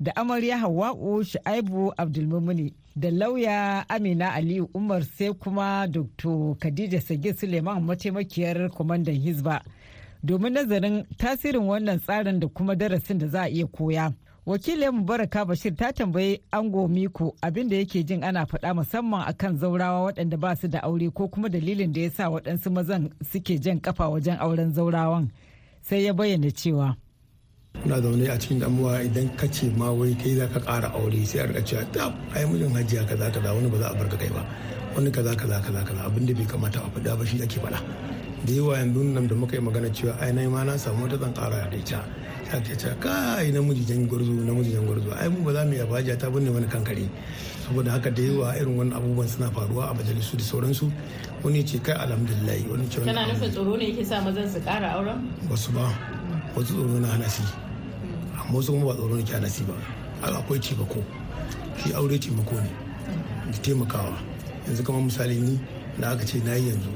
da 0.00 0.12
amarya 0.16 0.58
hawa'u 0.58 1.24
shu'aibu 1.24 1.92
abdulmumuni 1.96 2.74
da 2.96 3.10
lauya 3.10 3.84
amina 3.88 4.32
aliyu 4.34 4.70
umar 4.74 5.02
sai 5.04 5.32
kuma 5.34 5.86
dr 5.88 6.54
khadija 6.58 7.00
sagir 7.00 7.34
suleiman 7.34 7.82
mataimakiyar 7.82 8.70
kwamandan 8.70 9.14
hizba 9.14 9.62
domin 10.22 10.52
nazarin 10.52 11.04
tasirin 11.18 11.62
wannan 11.68 11.98
tsarin 12.00 12.40
da 12.40 12.48
kuma 12.48 12.74
darasin 12.76 13.18
da 13.18 13.26
za 13.28 13.40
a 13.42 13.48
iya 13.48 13.66
koya. 13.66 14.12
Wakilin 14.46 14.90
mubaraka 14.90 15.44
bashir 15.44 15.76
ta 15.76 15.92
tambayi 15.92 16.40
ango 16.52 16.88
miko 16.88 17.34
abin 17.42 17.68
da 17.68 17.76
yake 17.76 18.02
jin 18.04 18.22
ana 18.24 18.44
faɗa 18.46 18.74
musamman 18.74 19.24
akan 19.28 19.56
zaurawa 19.58 20.04
waɗanda 20.12 20.36
ba 20.40 20.56
su 20.56 20.68
da 20.68 20.80
aure 20.82 21.10
ko 21.10 21.28
kuma 21.28 21.48
dalilin 21.48 21.92
da 21.92 22.00
ya 22.00 22.10
sa 22.10 22.28
waɗansu 22.30 22.70
mazan 22.70 23.10
suke 23.32 23.58
jan 23.60 23.80
kafa 23.80 24.08
wajen 24.08 24.38
auren 24.40 24.72
zaurawan. 24.72 25.28
Sai 25.82 26.04
ya 26.04 26.12
bayyana 26.14 26.50
cewa 26.50 26.96
kuna 27.82 28.00
zaune 28.00 28.28
a 28.30 28.38
cikin 28.38 28.58
damuwa 28.60 29.02
idan 29.02 29.28
ka 29.36 29.46
ce 29.46 29.70
ma 29.76 29.90
wai 29.90 30.14
kai 30.14 30.34
za 30.34 30.46
ka 30.48 30.60
ƙara 30.60 30.90
aure 30.94 31.24
sai 31.26 31.40
a 31.40 31.46
riƙa 31.46 31.64
cewa 31.64 31.84
tab 31.92 32.12
ai 32.34 32.44
mijin 32.44 32.72
hajiya 32.74 33.04
kaza 33.06 33.30
kaza 33.30 33.52
wani 33.54 33.68
ba 33.70 33.78
za 33.78 33.88
a 33.90 33.94
bar 33.94 34.08
ka 34.08 34.16
kai 34.16 34.28
ba 34.28 34.42
wani 34.96 35.10
kaza 35.10 35.34
kaza 35.36 35.60
kaza 35.60 35.82
kaza 35.84 36.02
abin 36.04 36.26
da 36.26 36.34
bai 36.34 36.44
kamata 36.46 36.80
a 36.82 36.88
faɗa 36.90 37.18
ba 37.18 37.24
shi 37.26 37.42
ake 37.42 37.60
faɗa 37.60 37.78
da 38.46 38.52
yawa 38.52 38.78
yanzu 38.78 39.02
nan 39.04 39.26
da 39.28 39.34
muka 39.34 39.56
yi 39.56 39.62
magana 39.62 39.88
cewa 39.90 40.14
ai 40.20 40.32
na 40.32 40.48
ma 40.48 40.62
na 40.64 40.76
samu 40.78 41.04
wata 41.04 41.18
zan 41.18 41.32
ƙara 41.34 41.70
da 41.70 41.76
ita. 41.76 42.00
Ya 42.52 42.60
ke 42.60 42.72
cewa 42.76 42.94
kai 43.00 43.50
namiji 43.52 43.84
jan 43.86 44.06
gwarzo 44.08 44.32
namiji 44.32 44.72
jan 44.72 44.86
gwarzo. 44.86 45.10
Ai 45.20 45.28
mu 45.28 45.42
ba 45.44 45.52
za 45.52 45.64
mu 45.64 45.72
yi 45.74 45.80
abaja 45.80 46.16
ta 46.16 46.30
binne 46.30 46.50
wani 46.50 46.66
kankare. 46.66 47.08
Saboda 47.66 47.90
haka 47.92 48.10
da 48.10 48.22
yawa 48.22 48.56
irin 48.56 48.76
wani 48.78 48.92
abubuwan 48.94 49.28
suna 49.28 49.50
faruwa 49.50 49.90
a 49.90 49.94
majalisu 49.94 50.36
da 50.38 50.44
sauransu. 50.44 50.92
Wani 51.42 51.64
ce 51.64 51.78
kai 51.82 51.92
alhamdulillah. 51.98 52.70
Wani 52.70 52.88
ce 52.88 53.00
kana 53.04 53.26
nufin 53.26 53.50
tsoro 53.50 53.76
ne 53.76 53.84
yake 53.90 54.04
sa 54.06 54.20
mazan 54.22 54.48
su 54.48 54.60
ƙara 54.60 54.94
auren? 54.96 55.18
Wasu 55.50 55.72
ba. 55.74 55.92
Wasu 56.54 56.72
tsoro 56.74 56.98
na 57.00 57.08
hana 57.08 57.28
shi 57.28 57.42
amma 58.38 58.58
wasu 58.58 58.72
kuma 58.72 58.86
ba 58.86 58.94
tsoro 58.94 59.14
ne 59.16 59.22
ke 59.22 59.32
hana 59.34 59.48
shi 59.50 59.64
ba. 59.66 59.74
Akwai 60.22 60.58
taimako. 60.62 61.02
Shi 61.82 61.92
aure 61.92 62.16
taimako 62.18 62.54
ne. 62.62 62.70
Da 63.52 63.58
taimakawa. 63.60 64.16
Yanzu 64.66 64.82
kamar 64.84 65.02
misali 65.02 65.36
ni 65.36 65.58
da 66.00 66.10
aka 66.14 66.24
ce 66.24 66.38
na 66.44 66.54
yi 66.54 66.68
yanzu. 66.72 66.92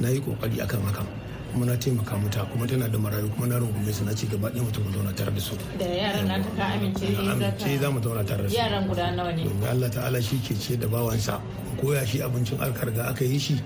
Na 0.00 0.08
yi 0.08 0.20
ƙoƙari 0.20 0.60
akan 0.64 0.80
hakan 0.88 1.06
kuma 1.52 1.66
na 1.66 1.76
taimaka 1.76 2.16
mata 2.16 2.44
kuma 2.46 2.66
tana 2.66 2.88
da 2.88 2.98
marayu 2.98 3.28
kuma 3.34 3.46
na 3.46 3.58
rungume 3.58 3.92
su 3.92 4.04
na 4.04 4.14
ci 4.14 4.26
gaba 4.26 4.48
ɗaya 4.50 4.62
mutum 4.62 4.92
zauna 4.92 5.12
tare 5.14 5.30
da 5.30 5.40
su. 5.40 5.56
Da 5.78 5.84
yaran 5.84 6.26
na 6.26 6.38
ka 6.38 6.64
amince 6.74 7.06
amince 7.16 7.78
za 7.80 7.90
mu 7.90 8.00
zauna 8.00 8.24
tare 8.24 8.42
da 8.42 8.48
su. 8.48 8.54
Yaran 8.56 8.86
guda 8.88 9.10
nawa 9.12 9.32
ne? 9.34 9.44
Domin 9.44 9.68
Allah 9.68 9.90
ta'ala 9.90 10.22
shi 10.22 10.38
ke 10.38 10.54
ce 10.54 10.76
da 10.76 10.86
bawansa. 10.86 11.40
Ko 11.80 11.92
ya 11.92 12.04
shi 12.06 12.18
abincin 12.22 12.58
alkarga 12.60 13.10
aka 13.10 13.24
yi 13.24 13.38
shi 13.38 13.60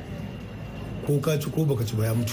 ko 1.06 1.18
ka 1.20 1.36
ci 1.38 1.50
ko 1.50 1.64
baka 1.64 1.84
ci 1.84 1.94
ba 1.96 2.04
ya 2.06 2.14
mutu. 2.14 2.32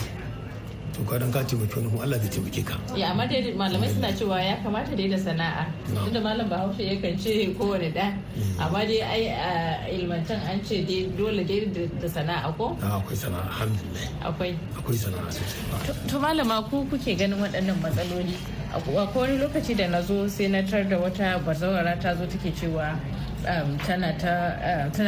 To 0.94 1.02
ka 1.08 1.16
dan 1.18 1.32
ka 1.32 1.40
taimaki 1.44 1.76
wani 1.80 1.90
kuma 1.90 2.04
Allah 2.04 2.18
zai 2.20 2.30
taimake 2.30 2.62
ka. 2.68 2.76
Ya 2.96 3.12
amma 3.12 3.24
dai 3.28 3.54
malamai 3.56 3.90
suna 3.94 4.10
cewa 4.12 4.38
ya 4.44 4.56
kamata 4.64 4.92
dai 4.96 5.08
da 5.08 5.18
sana'a. 5.18 5.64
Tunda 6.04 6.20
malam 6.22 6.48
bahaushe 6.52 6.84
yakan 6.84 7.16
ce 7.20 7.54
kowane 7.58 7.90
da 7.94 8.12
amma 8.60 8.82
dai 8.86 9.00
ai 9.02 9.24
a 9.32 9.52
ilmantan 9.96 10.40
an 10.50 10.60
ce 10.64 10.84
dai 10.84 11.08
dole 11.18 11.44
dai 11.48 11.66
da 12.02 12.08
sana'a 12.08 12.52
ko? 12.58 12.76
Akwai 12.84 13.16
sana'a 13.16 13.44
alhamdulillah. 13.48 14.04
Akwai. 14.28 14.52
Akwai 14.78 14.98
sana'a 15.00 15.30
sosai. 15.32 15.96
To 16.12 16.20
malama 16.20 16.60
ku 16.70 16.84
kuke 16.92 17.16
ganin 17.18 17.40
waɗannan 17.40 17.78
matsaloli? 17.82 18.36
Akwai 18.74 19.12
wani 19.16 19.38
lokaci 19.38 19.76
da 19.76 19.88
na 19.88 20.02
zo 20.02 20.28
sai 20.28 20.48
na 20.48 20.62
tar 20.64 20.84
da 20.88 20.98
wata 20.98 21.40
bazawara 21.46 22.00
ta 22.02 22.16
zo 22.16 22.26
take 22.26 22.52
cewa 22.56 22.96
tana 23.86 24.14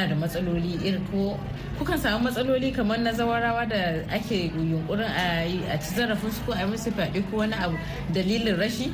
da 0.07 0.15
matsaloli 0.15 0.75
irin 0.83 1.05
ko 1.11 1.39
kukan 1.79 1.97
samu 1.97 2.23
matsaloli 2.27 2.73
kamar 2.75 2.97
na 2.99 3.11
zawarawa 3.13 3.63
da 3.69 4.03
ake 4.11 4.51
yunkurin 4.55 5.07
a 5.07 5.77
ci 5.79 5.95
zarafin 5.95 6.31
su 6.31 6.41
ko 6.45 6.51
a 6.53 6.65
musu 6.67 6.91
fyaɗe 6.91 7.23
ko 7.31 7.37
wani 7.37 7.53
abu 7.55 7.77
dalilin 8.13 8.57
rashi? 8.59 8.91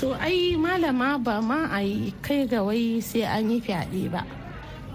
To 0.00 0.14
ai 0.18 0.56
malama 0.56 1.18
ba 1.18 1.42
ma 1.42 1.68
a 1.70 1.82
kai 2.22 2.46
ga 2.46 2.62
wai 2.64 3.00
sai 3.00 3.22
an 3.28 3.50
yi 3.50 3.60
fyaɗe 3.60 4.10
ba. 4.10 4.24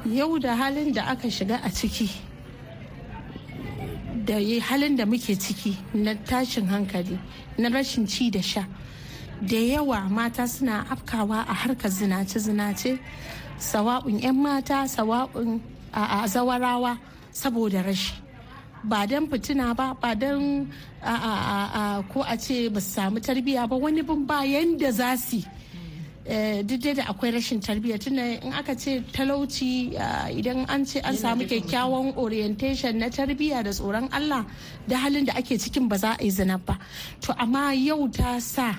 Yau 0.06 0.40
da 0.40 0.56
halin 0.56 0.92
da 0.94 1.04
aka 1.14 1.28
shiga 1.30 1.60
a 1.64 1.70
ciki 1.70 2.10
da 4.28 4.34
halin 4.62 4.98
da 4.98 5.06
muke 5.06 5.36
ciki 5.40 5.74
na 5.94 6.14
tashin 6.14 6.66
hankali 6.68 7.18
na 7.58 7.70
rashin 7.70 8.06
ci 8.08 8.30
da 8.30 8.42
sha. 8.42 8.64
Da 9.42 9.56
yawa 9.58 10.10
mata 10.10 10.48
suna 10.48 10.84
afkawa 10.90 11.46
a 11.48 11.54
harkar 11.54 11.90
zinace-zinace 11.92 13.00
sawa'un 13.58 14.20
'yan 14.20 14.36
mata 14.36 14.84
sawa'un 14.88 15.62
a 15.94 16.28
zawarawa 16.28 16.98
saboda 17.32 17.82
rashi. 17.88 18.14
Ba 18.84 19.08
don 19.08 19.28
fitina 19.32 19.74
ba 19.76 19.96
ba 20.02 20.14
don 20.16 20.68
ko 22.12 22.20
a 22.28 22.36
ce 22.38 22.68
ba 22.70 22.80
su 22.82 22.92
samu 23.00 23.20
tarbiyya 23.24 23.68
ba 23.70 23.76
wani 23.80 24.02
bin 24.02 24.26
bayan 24.28 24.78
da 24.78 24.92
za 24.92 25.16
su 25.16 25.40
duk 26.64 26.82
da 26.96 27.04
akwai 27.08 27.32
rashin 27.32 27.60
tarbiyya. 27.60 28.00
Tunda 28.00 28.24
in 28.46 28.54
aka 28.54 28.76
ce 28.76 29.02
talauci 29.12 29.94
idan 30.36 30.66
an 30.70 30.86
ce 30.86 31.00
an 31.04 31.16
samu 31.16 31.46
kyakkyawan 31.48 32.16
orientation 32.18 32.98
na 33.00 33.08
tarbiyya 33.10 33.64
da 33.64 33.72
tsoron 33.72 34.10
allah 34.12 34.46
da 34.88 34.98
halin 34.98 35.26
da 35.26 35.34
ake 35.34 35.58
cikin 35.58 35.88
ba 35.88 35.98
za 35.98 36.16
a 36.20 36.24
yi 36.24 36.30
zina 36.30 36.58
ba. 36.58 36.78
To 37.22 37.34
amma 37.38 37.74
yau 37.74 38.08
ta 38.10 38.40
sa 38.40 38.76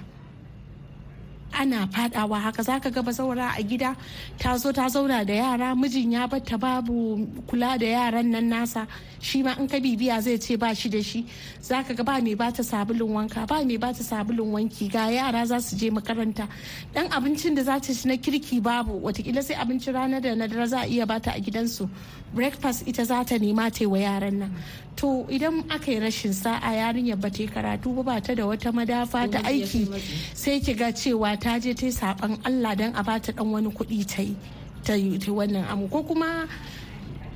ana 1.52 1.86
fadawa 1.88 2.40
haka. 2.40 2.62
Zaka 2.62 2.90
ga 2.92 3.02
bazaura 3.02 3.54
a 3.58 3.62
gida 3.62 3.96
ta 4.38 4.56
zo 4.56 4.72
ta 4.72 4.86
zauna 4.88 5.24
da 5.26 5.32
yara 5.34 5.74
mijin 5.74 6.12
ya 6.12 6.26
batta 6.26 6.58
babu 6.58 7.26
kula 7.46 7.78
da 7.78 7.86
yaran 7.86 8.26
nan 8.30 8.50
nasa. 8.50 8.86
Shi 9.20 9.42
ma 9.42 9.54
in 9.58 9.68
ka 9.68 9.78
bibiya 9.78 10.20
zai 10.22 10.36
ce 10.38 10.56
ba 10.56 10.74
shi 10.74 10.88
da 10.88 11.00
shi. 11.02 11.26
Zaka 11.60 11.94
ga 11.96 12.02
ba 12.02 12.20
mai 12.20 12.34
bata 12.34 12.62
sabulun 12.62 13.10
wanka 13.16 13.46
ba 13.46 13.64
mai 13.64 13.76
bata 13.76 14.02
sabulun 14.02 14.52
wanki. 14.52 14.90
Ga 14.90 15.08
yara 15.10 15.46
za 15.46 15.58
su 15.60 15.76
je 15.76 15.90
makaranta. 15.90 16.48
Dan 16.92 17.08
abincin 17.10 17.54
da 17.54 17.62
za 17.62 17.78
ta 17.80 17.92
ci 17.92 18.08
na 18.08 18.16
kirki 18.16 18.62
babu. 18.62 19.00
Watakila 19.00 19.42
sai 19.42 19.54
abincin 19.56 19.94
rana 19.94 20.20
da 20.20 20.34
na 20.34 20.46
dare 20.46 20.66
za 20.66 20.80
a 20.82 20.86
iya 20.86 21.06
bata 21.06 21.32
a 21.34 21.40
gidansu. 21.40 21.88
Breakfast 22.34 22.86
ita 22.86 23.04
za 23.04 23.24
ta 23.24 23.36
nema 23.38 23.70
ta 23.70 23.88
wa 23.88 23.98
yaran 23.98 24.38
nan. 24.38 24.54
To 24.98 25.22
idan 25.30 25.62
aka 25.70 25.92
yi 25.94 26.00
rashin 26.02 26.34
sa'a 26.34 26.74
yarinyar 26.74 27.20
ba 27.22 27.30
ta 27.30 27.42
yi 27.42 27.48
karatu 27.48 27.94
ba 28.02 28.18
ta 28.20 28.34
da 28.34 28.42
wata 28.50 28.74
madafa 28.74 29.30
ta 29.30 29.38
aiki 29.46 29.86
sai 30.34 30.58
ki 30.58 30.74
ga 30.74 30.90
cewa 30.90 31.38
ta 31.38 31.54
je 31.62 31.70
ta 31.72 31.86
yi 31.86 31.92
saban 31.94 32.34
Allah 32.44 32.74
don 32.74 32.90
a 32.98 33.02
bata 33.06 33.30
dan 33.32 33.46
wani 33.46 33.70
kuɗi 33.70 34.02
ta 34.10 34.22
yi 34.26 34.34
ta 34.82 34.94
yi 34.98 35.14
wannan 35.30 35.62
amu 35.70 35.86
ko 35.88 36.02
kuma 36.02 36.50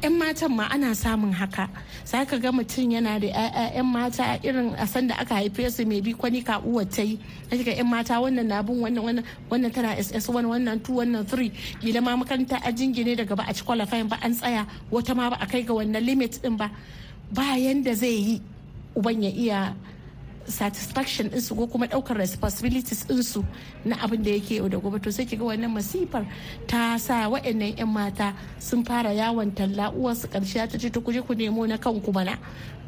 'yan 0.02 0.18
matan 0.18 0.50
ma 0.50 0.66
ana 0.66 0.90
samun 0.98 1.30
haka. 1.30 1.70
Za 2.04 2.26
ka 2.26 2.34
ga 2.42 2.50
mutum 2.50 2.90
yana 2.90 3.22
da 3.22 3.30
'yan 3.70 3.86
mata 3.86 4.34
irin 4.42 4.74
a 4.74 4.82
san 4.86 5.06
da 5.06 5.14
aka 5.22 5.34
haife 5.38 5.62
su 5.70 5.86
mai 5.86 6.02
bi 6.02 6.10
kwani 6.12 6.42
ka 6.42 6.58
uwa 6.58 6.82
ta 6.90 7.02
yi. 7.06 7.14
Ga 7.46 7.70
'yan 7.78 7.86
mata 7.86 8.18
wannan 8.18 8.42
na 8.50 8.58
bin 8.66 8.82
wannan 8.82 8.98
wannan 9.06 9.24
wannan 9.46 9.70
tana 9.70 9.94
ss1 9.94 10.42
wannan 10.42 10.82
2 10.82 10.90
wannan 10.98 11.22
3 11.22 11.54
gida 11.78 12.02
ma 12.02 12.18
makaranta 12.18 12.58
a 12.66 12.72
jingine 12.74 13.14
daga 13.14 13.38
ba 13.38 13.46
a 13.46 13.54
ci 13.54 13.62
qualifying 13.62 14.10
ba 14.10 14.18
an 14.18 14.34
tsaya. 14.34 14.66
Wata 14.90 15.14
ma 15.14 15.30
ba 15.30 15.36
a 15.38 15.46
kai 15.46 15.62
ga 15.62 15.70
wannan 15.70 16.02
limit 16.02 16.42
din 16.42 16.58
ba. 16.58 16.66
Bayan 17.32 17.82
da 17.82 17.94
zai 17.94 18.16
yi 18.20 18.40
uban 18.96 19.22
ya 19.22 19.30
iya 19.30 19.60
satisfaction 20.46 21.28
ɗinsu 21.30 21.56
ko 21.56 21.66
kuma 21.66 21.86
ɗaukar 21.86 22.16
responsibilities 22.18 23.06
ɗinsu 23.06 23.44
na 23.84 23.96
abin 24.02 24.22
da 24.22 24.30
yake 24.30 24.56
yau 24.56 24.68
da 24.68 24.78
gobe. 24.78 24.98
To 25.00 25.10
sai 25.12 25.24
kiga 25.24 25.44
wannan 25.44 25.70
masifar 25.72 26.26
ta 26.66 26.98
sa 26.98 27.28
waɗannan 27.30 27.78
'yan 27.78 27.88
mata 27.88 28.34
sun 28.58 28.84
fara 28.84 29.10
yawon 29.14 29.54
talla. 29.54 29.90
Uwarsu 29.92 30.28
ƙarshe 30.28 30.68
ta 30.70 30.78
ce 30.78 30.90
ta 30.90 31.00
kuje 31.00 31.22
ku 31.26 31.34
nemo 31.34 31.64
na 31.66 31.76
kanku 31.78 32.12
mana. 32.12 32.36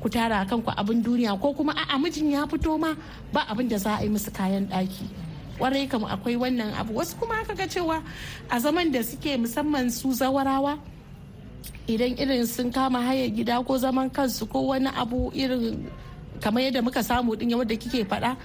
Ku 0.02 0.08
tara 0.10 0.44
kanku 0.44 0.70
abin 0.76 1.02
duniya. 1.02 1.40
Ko 1.40 1.54
kuma 1.54 1.72
a'a 1.72 1.96
mijin 1.98 2.30
ya 2.32 2.46
fito 2.46 2.78
ma 2.78 2.94
ba 3.32 3.46
abin 3.48 3.68
da 3.68 3.78
za 3.78 3.96
a 3.96 4.02
yi 4.02 4.08
musu 4.10 4.30
kayan 4.34 4.66
ɗaki. 4.68 5.06
Kwarai 5.58 5.88
kam 5.88 6.04
akwai 6.04 6.36
wannan 6.36 6.74
abu. 6.74 6.94
Wasu 6.94 7.16
kuma 7.16 7.40
aka 7.40 7.54
ga 7.54 7.64
cewa 7.66 8.02
a 8.50 8.60
zaman 8.60 8.90
da 8.90 9.00
suke 9.02 9.38
musamman 9.38 9.90
su 9.90 10.08
zawarawa 10.12 10.78
idan 11.86 12.16
irin 12.18 12.46
sun 12.46 12.72
kama 12.72 13.00
haya 13.02 13.28
gida 13.28 13.60
ko 13.64 13.76
zaman 13.78 14.10
kansu 14.10 14.46
ko 14.48 14.60
wani 14.72 14.88
abu 14.96 15.30
irin 15.34 15.84
kamar 16.40 16.62
yadda 16.66 16.82
muka 16.82 17.02
samu 17.02 17.36
din 17.38 17.50
yadda 17.54 17.76
kike 17.78 18.04
faɗa 18.04 18.36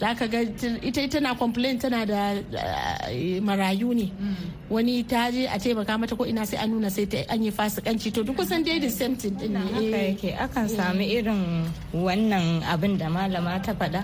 za 0.00 0.14
ka 0.14 0.26
ga 0.26 0.40
ita 0.82 1.00
ita 1.02 1.18
na 1.20 1.34
complain 1.34 1.78
tana 1.78 2.04
da 2.06 2.34
marayu 3.42 3.94
ne. 3.94 4.06
Wani 4.70 5.02
ta 5.02 5.30
je 5.32 5.46
a 5.48 5.56
taimaka 5.58 5.98
mata 5.98 6.14
ko 6.14 6.24
ina 6.28 6.44
sai 6.46 6.58
an 6.62 6.70
nuna 6.70 6.90
sai 6.90 7.06
ta 7.08 7.18
an 7.32 7.42
yi 7.42 7.50
fasikanci. 7.50 8.12
To 8.14 8.20
duk 8.22 8.36
kusan 8.36 8.62
dai 8.64 8.78
the 8.78 8.90
same 8.90 9.16
thing 9.16 9.34
din 9.40 9.56
haka 9.56 9.98
yake 10.12 10.30
akan 10.36 10.66
sami 10.68 11.06
irin 11.18 11.64
wannan 11.94 12.60
abin 12.62 12.94
da 13.00 13.08
malama 13.08 13.56
ta 13.64 13.72
faɗa. 13.72 14.00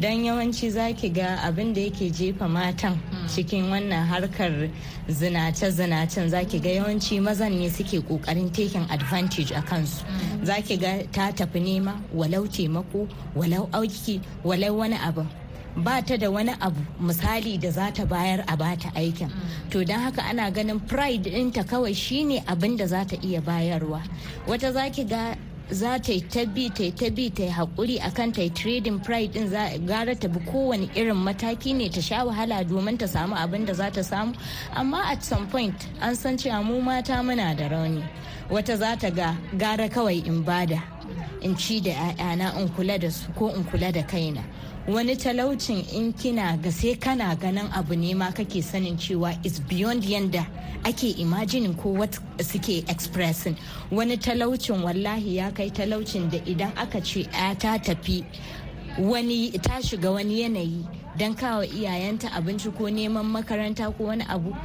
Dan 0.00 0.24
yawanci 0.24 0.70
zaki 0.70 1.08
ga 1.10 1.38
abin 1.42 1.74
da 1.74 1.80
yake 1.80 2.10
jefa 2.10 2.48
matan 2.48 2.96
cikin 3.26 3.64
wannan 3.70 4.06
harkar 4.06 4.70
zinace-zinacen. 5.08 6.28
Zaki 6.28 6.60
ga 6.60 6.68
yawanci 6.70 7.20
mazan 7.20 7.52
ne 7.58 7.68
suke 7.68 7.98
ƙoƙarin 8.06 8.52
taking 8.52 8.86
advantage 8.90 9.50
a 9.50 9.60
kansu. 9.62 10.04
Zaki 10.44 10.76
ga 10.76 11.02
ta 11.12 11.32
tafi 11.32 11.58
nema 11.60 12.00
walau 12.14 12.46
taimako 12.46 13.08
walau 13.34 13.68
auki 13.72 14.20
walau 14.44 14.76
wani 14.78 14.96
abu. 15.02 15.26
Ba 15.76 16.00
ta 16.06 16.16
da 16.16 16.30
wani 16.30 16.54
abu 16.60 16.80
misali 17.00 17.58
da 17.60 17.70
za 17.70 17.90
ta 17.90 18.04
bayar 18.04 18.44
a 18.46 18.56
bata 18.56 18.88
aikin. 18.94 19.30
To 19.70 19.84
don 19.84 19.98
haka 19.98 20.22
ana 20.22 20.50
ganin 20.52 20.78
pride 20.86 21.24
ɗinta 21.24 21.64
kawai 21.66 21.94
shine 21.94 22.40
abin 22.46 22.76
da 22.76 22.86
za 22.86 23.04
ta 23.04 23.16
iya 23.22 23.40
bayarwa. 23.40 24.00
Wata 24.46 24.72
zaki 24.72 25.04
ga 25.04 25.34
za 25.70 25.98
ta 25.98 26.12
yi 26.12 26.20
ta 26.20 26.44
bi 26.46 26.68
ta 26.70 26.82
yi 26.84 26.92
ta 26.92 27.10
bi 27.10 27.30
ta 27.30 27.42
yi 27.42 27.50
haƙuri 27.50 27.98
a 28.00 28.10
kan 28.10 28.32
ta 28.32 28.40
yi 28.42 28.50
trading 28.50 29.00
pride 29.00 29.32
din 29.32 29.48
za 29.48 29.68
gara 29.86 30.14
ta 30.14 30.28
bi 30.28 30.40
kowane 30.40 30.88
irin 30.96 31.16
mataki 31.16 31.74
ne 31.74 31.88
ta 31.88 32.00
sha 32.00 32.24
wahala 32.24 32.64
domin 32.64 32.98
ta 32.98 33.06
samu 33.06 33.34
abin 33.36 33.66
da 33.66 33.72
za 33.74 33.90
ta 33.90 34.00
samu. 34.02 34.34
Amma 34.74 35.04
at 35.12 35.22
some 35.22 35.46
point 35.48 35.88
an 36.00 36.14
san 36.16 36.36
cewa 36.36 36.64
mu 36.64 36.80
mata 36.80 37.12
muna 37.22 37.54
da 37.56 37.68
rauni. 37.68 38.02
Wata 38.48 38.76
za 38.78 38.96
ta 38.96 39.10
ga 39.10 39.36
gara 39.56 39.88
kawai 39.88 40.26
in 40.26 40.42
ba 40.42 40.64
da 40.66 40.80
in 41.42 41.54
ci 41.56 41.80
da 41.80 41.90
'ya'yana 41.90 42.58
in 42.60 42.68
kula 42.70 42.98
da 42.98 43.10
su 43.10 43.30
ko 43.32 43.48
in 43.54 43.64
kula 43.64 43.92
da 43.92 44.02
kaina. 44.02 44.42
Wani 44.88 45.16
talaucin 45.16 45.84
in 45.92 46.12
kina 46.14 46.56
ga 46.62 46.70
sai 46.72 46.94
kana 46.94 47.36
ganin 47.36 47.68
abu 47.76 47.94
ne 47.94 48.14
ma 48.14 48.30
kake 48.32 48.62
sanin 48.62 48.96
cewa 48.96 49.36
is 49.44 49.60
beyond 49.60 50.02
yanda 50.02 50.46
ake 50.84 51.10
imagining 51.20 51.74
ko 51.74 51.90
what 51.90 52.18
suke 52.40 52.88
expressing. 52.88 53.54
Wani 53.90 54.16
talaucin 54.16 54.82
wallahi 54.82 55.36
ya 55.36 55.50
kai 55.50 55.68
talaucin 55.68 56.30
da 56.30 56.38
idan 56.38 56.72
aka 56.78 57.02
ce 57.02 57.24
ta 57.58 57.76
tafi 57.76 58.24
wani 58.98 59.50
ta 59.58 59.76
shiga 59.82 60.10
wani 60.10 60.40
yanayi 60.42 60.86
don 61.18 61.34
kawo 61.34 61.64
iyayenta 61.64 62.32
abinci 62.32 62.70
ko 62.74 62.84
neman 62.88 63.26
makaranta 63.28 63.92
ko 63.94 64.04
wani 64.04 64.24
abu 64.26 64.56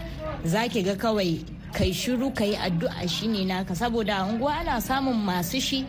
za 0.46 0.70
ki 0.70 0.84
ga 0.84 0.96
kawai 0.96 1.44
kai 1.74 1.92
shiru 1.92 2.32
ka 2.34 2.46
yi 2.46 2.56
addu'a 2.56 3.10
shine 3.10 3.44
naka. 3.46 3.76
Saboda 3.76 4.24
unguwa 4.24 4.56
ana 4.62 4.80
samun 4.80 5.20
masu 5.20 5.60
shi. 5.60 5.86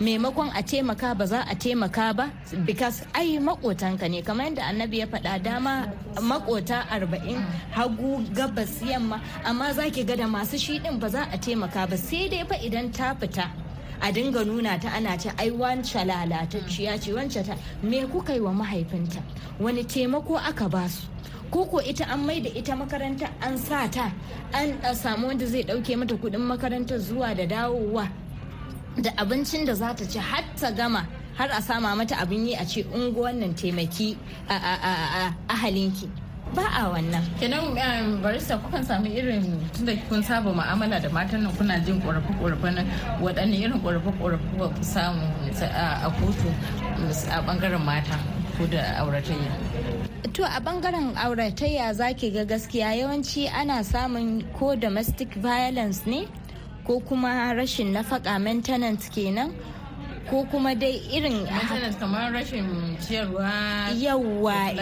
Maimakon 0.00 0.50
a 0.54 0.62
taimaka 0.62 1.14
ba 1.16 1.26
za 1.26 1.44
a 1.48 1.54
taimaka 1.54 2.14
ba 2.16 2.30
because 2.64 3.02
ai 3.14 3.38
makotanka 3.38 4.08
ne. 4.10 4.22
Kamar 4.22 4.46
yadda 4.46 4.62
annabi 4.66 4.98
ya 4.98 5.06
faɗa 5.06 5.42
dama 5.42 5.92
makota 6.20 6.86
arba'in 6.90 7.40
hagu 7.72 8.24
gabas 8.34 8.82
yamma 8.82 9.20
amma 9.44 9.72
za 9.72 9.90
ki 9.90 10.04
ga 10.04 10.16
da 10.16 10.26
masu 10.26 10.58
shi 10.58 10.78
din 10.78 10.98
ba 10.98 11.08
za 11.08 11.28
a 11.32 11.38
taimaka 11.38 11.88
ba. 11.88 11.96
Sai 11.96 12.28
dai 12.28 12.44
fa 12.44 12.54
idan 12.56 12.90
ta 12.92 13.14
fita 13.14 13.50
a 14.02 14.12
dinga 14.12 14.44
nuna 14.44 14.78
ta 14.80 14.90
ana 14.96 15.16
ce 15.16 15.30
ai 15.38 15.50
wance 15.50 15.94
lalatacciya 15.94 16.98
ce 17.00 17.12
wance 17.12 17.42
ta 17.46 17.54
me 17.82 18.04
kuka 18.06 18.34
yi 18.34 18.40
wa 18.40 18.50
mahaifinta? 18.52 19.22
Wani 19.60 19.84
taimako 19.84 20.36
aka 20.38 20.68
ba 20.68 20.88
su 20.88 21.06
koko 21.50 21.78
ita 21.80 22.04
an 22.10 22.26
mai 22.26 22.40
da 22.40 22.50
ita 22.50 22.74
makaranta 22.74 23.30
an 23.40 23.56
sa 23.56 23.86
ta 23.86 24.10
an 24.52 24.74
samu 24.94 25.28
wanda 25.28 25.46
zai 25.46 25.62
ɗauke 25.62 25.96
mata 25.96 26.14
kuɗin 26.16 26.40
makarantar 26.42 26.98
zuwa 26.98 27.34
da 27.36 27.46
dawowa? 27.46 28.23
Da 28.96 29.10
abincin 29.16 29.64
da 29.66 29.74
za 29.74 29.94
ta 29.94 30.04
ci 30.04 30.18
har 30.18 30.44
ta 30.60 30.70
gama 30.70 31.06
har 31.36 31.48
a 31.50 31.60
sama 31.62 31.94
mata 31.96 32.14
abin 32.16 32.46
yi 32.46 32.54
a 32.54 32.64
ce 32.64 32.84
unguwan 32.94 33.34
nan 33.40 33.54
taimaki 33.54 34.16
a 34.48 35.34
ahalinki. 35.48 36.08
Ba 36.54 36.62
a 36.70 36.82
wannan. 36.92 37.24
Kenan 37.40 37.74
barista 38.22 38.54
kukan 38.62 38.84
sami 38.86 39.10
irin 39.18 39.58
tunda 39.74 39.96
kun 40.08 40.22
saba 40.22 40.52
mu'amala 40.54 41.02
da 41.02 41.08
matan 41.10 41.42
nan 41.42 41.52
kuna 41.56 41.78
jin 41.80 42.00
ƙorafe-ƙorafe 42.02 42.74
nan 42.74 42.86
waɗanne 43.20 43.56
irin 43.58 43.80
ƙorafe-ƙorafe 43.82 44.58
ba 44.58 44.68
ku 44.68 44.82
samu 44.84 45.26
a 46.04 46.10
kotu 46.20 46.48
a 47.30 47.42
ɓangaren 47.42 47.82
mata 47.84 48.18
ko 48.58 48.66
da 48.66 49.02
auratayya? 49.02 49.50
To 50.34 50.44
a 50.44 50.60
ɓangaren 50.60 51.16
auratayya 51.16 51.94
zaki 51.94 52.30
ga 52.30 52.44
gaskiya 52.44 52.94
yawanci 53.02 53.48
ana 53.50 53.82
samun 53.82 54.44
ko 54.54 54.76
domestic 54.76 55.34
violence 55.34 56.06
ne 56.06 56.28
ko 56.84 57.00
kuma 57.00 57.54
rashin 57.56 57.92
nafaka 57.92 58.38
maintenance 58.38 59.08
kenan 59.08 59.50
ko 60.30 60.44
kuma 60.50 60.74
dai 60.74 61.00
irin 61.12 61.44
kamar 62.00 62.32
rashin 62.32 62.96
ciyarwa 63.00 63.48
yawwa 63.92 64.72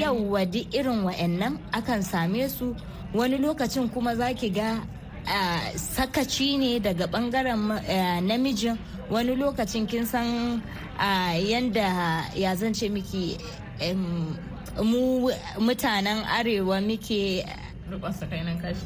yawwa 0.00 0.40
duk 0.48 0.66
irin 0.72 1.04
wa'annan 1.04 1.58
akan 1.72 2.00
same 2.02 2.48
su. 2.48 2.74
Wani 3.14 3.38
lokacin 3.38 3.88
kuma 3.92 4.16
zaki 4.16 4.50
ga 4.50 4.80
uh, 5.28 5.60
sakaci 5.76 6.58
ne 6.58 6.78
daga 6.80 7.06
ɓangaren 7.06 7.70
uh, 7.70 8.20
namijin. 8.20 8.76
Wani 9.10 9.36
lokacin 9.36 9.86
kin 9.86 10.04
san 10.06 10.60
uh, 10.98 11.32
yanda 11.38 12.24
ya 12.34 12.56
zance 12.56 12.88
miki 12.88 13.36
um, 13.80 14.36
mu 14.84 15.30
mutanen 15.60 16.24
arewa 16.24 16.80
muke 16.80 17.44